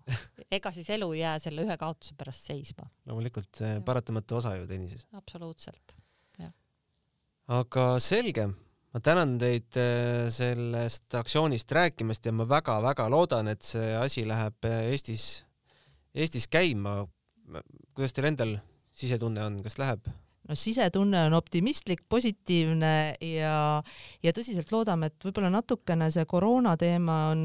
ega 0.52 0.72
siis 0.76 0.90
elu 0.98 1.12
ei 1.16 1.24
jää 1.24 1.38
selle 1.46 1.66
ühe 1.66 1.78
kaotuse 1.82 2.18
pärast 2.20 2.50
seisma. 2.52 2.90
loomulikult 3.10 3.64
paratamatu 3.88 4.40
osa 4.42 4.56
ju 4.60 4.68
tennises. 4.70 5.08
absoluutselt, 5.18 5.96
jah. 6.40 6.54
aga 7.60 7.88
selge, 8.04 8.48
ma 8.92 9.04
tänan 9.04 9.38
teid 9.42 9.80
äh, 9.80 10.28
sellest 10.34 11.16
aktsioonist 11.22 11.72
rääkimast 11.78 12.28
ja 12.28 12.36
ma 12.36 12.48
väga-väga 12.50 13.08
loodan, 13.12 13.52
et 13.54 13.64
see 13.66 13.94
asi 13.98 14.26
läheb 14.28 14.70
äh, 14.70 14.92
Eestis, 14.92 15.46
Eestis 16.14 16.50
käima. 16.52 17.06
kuidas 17.96 18.14
teil 18.14 18.32
endal 18.32 18.60
sisetunne 18.96 19.44
on, 19.44 19.64
kas 19.64 19.80
läheb? 19.80 20.06
No 20.50 20.58
sisetunne 20.58 21.26
on 21.28 21.36
optimistlik, 21.38 22.04
positiivne 22.10 22.94
ja, 23.24 23.56
ja 24.24 24.34
tõsiselt 24.36 24.72
loodame, 24.74 25.12
et 25.12 25.28
võib-olla 25.28 25.52
natukene 25.54 26.10
see 26.14 26.26
koroona 26.30 26.76
teema 26.82 27.18
on, 27.32 27.44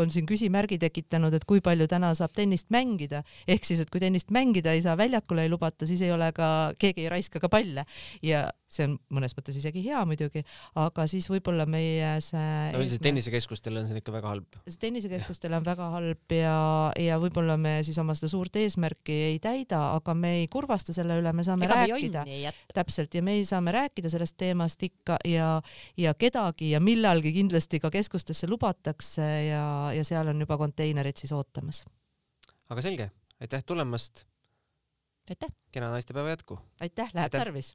on 0.00 0.12
siin 0.12 0.28
küsimärgi 0.28 0.80
tekitanud, 0.80 1.34
et 1.36 1.46
kui 1.48 1.62
palju 1.64 1.88
täna 1.90 2.12
saab 2.18 2.34
tennist 2.36 2.70
mängida, 2.74 3.22
ehk 3.48 3.68
siis, 3.68 3.82
et 3.84 3.92
kui 3.92 4.02
tennist 4.02 4.32
mängida 4.34 4.74
ei 4.74 4.84
saa, 4.84 4.96
väljakule 5.00 5.44
ei 5.46 5.52
lubata, 5.52 5.88
siis 5.88 6.02
ei 6.06 6.14
ole 6.14 6.32
ka, 6.36 6.72
keegi 6.80 7.06
ei 7.06 7.12
raiska 7.12 7.42
ka 7.42 7.52
palle. 7.52 7.86
Ja 8.24 8.48
see 8.70 8.86
on 8.86 8.96
mõnes 9.14 9.34
mõttes 9.34 9.56
isegi 9.58 9.82
hea 9.84 10.00
muidugi, 10.06 10.42
aga 10.78 11.06
siis 11.10 11.26
võib-olla 11.30 11.66
meie 11.70 12.12
see 12.24 12.70
no 12.74 12.82
üldiselt 12.82 13.02
tennisekeskustel 13.04 13.80
on 13.80 13.88
see 13.88 13.98
ikka 13.98 14.14
väga 14.14 14.30
halb. 14.30 14.58
tennisekeskustel 14.84 15.56
on 15.58 15.66
väga 15.66 15.88
halb 15.96 16.34
ja, 16.36 16.54
ja 17.00 17.18
võib-olla 17.22 17.56
me 17.60 17.80
siis 17.86 17.98
oma 18.02 18.14
seda 18.18 18.30
suurt 18.32 18.56
eesmärki 18.60 19.16
ei 19.32 19.40
täida, 19.42 19.82
aga 19.98 20.14
me 20.14 20.36
ei 20.42 20.46
kurvasta 20.52 20.94
selle 20.96 21.18
üle, 21.20 21.34
me 21.36 21.46
saame 21.46 21.66
Ega 21.66 21.82
rääkida, 21.82 22.24
täpselt, 22.74 23.14
ja 23.18 23.24
me 23.26 23.36
saame 23.46 23.74
rääkida 23.74 24.12
sellest 24.12 24.38
teemast 24.40 24.82
ikka 24.86 25.18
ja, 25.28 25.52
ja 25.98 26.14
kedagi 26.14 26.72
ja 26.74 26.82
millalgi 26.84 27.34
kindlasti 27.34 27.82
ka 27.82 27.90
keskustesse 27.92 28.48
lubatakse 28.50 29.28
ja, 29.50 29.64
ja 29.96 30.06
seal 30.06 30.30
on 30.30 30.46
juba 30.46 30.58
konteinerid 30.60 31.18
siis 31.18 31.34
ootamas. 31.34 31.84
aga 32.70 32.86
selge, 32.86 33.10
aitäh 33.42 33.66
tulemast. 33.66 34.24
aitäh. 35.28 35.50
kena 35.74 35.90
naistepäeva 35.90 36.36
jätku. 36.36 36.62
aitäh, 36.80 37.10
läheb 37.10 37.26
aitäh. 37.26 37.48
tarvis 37.48 37.74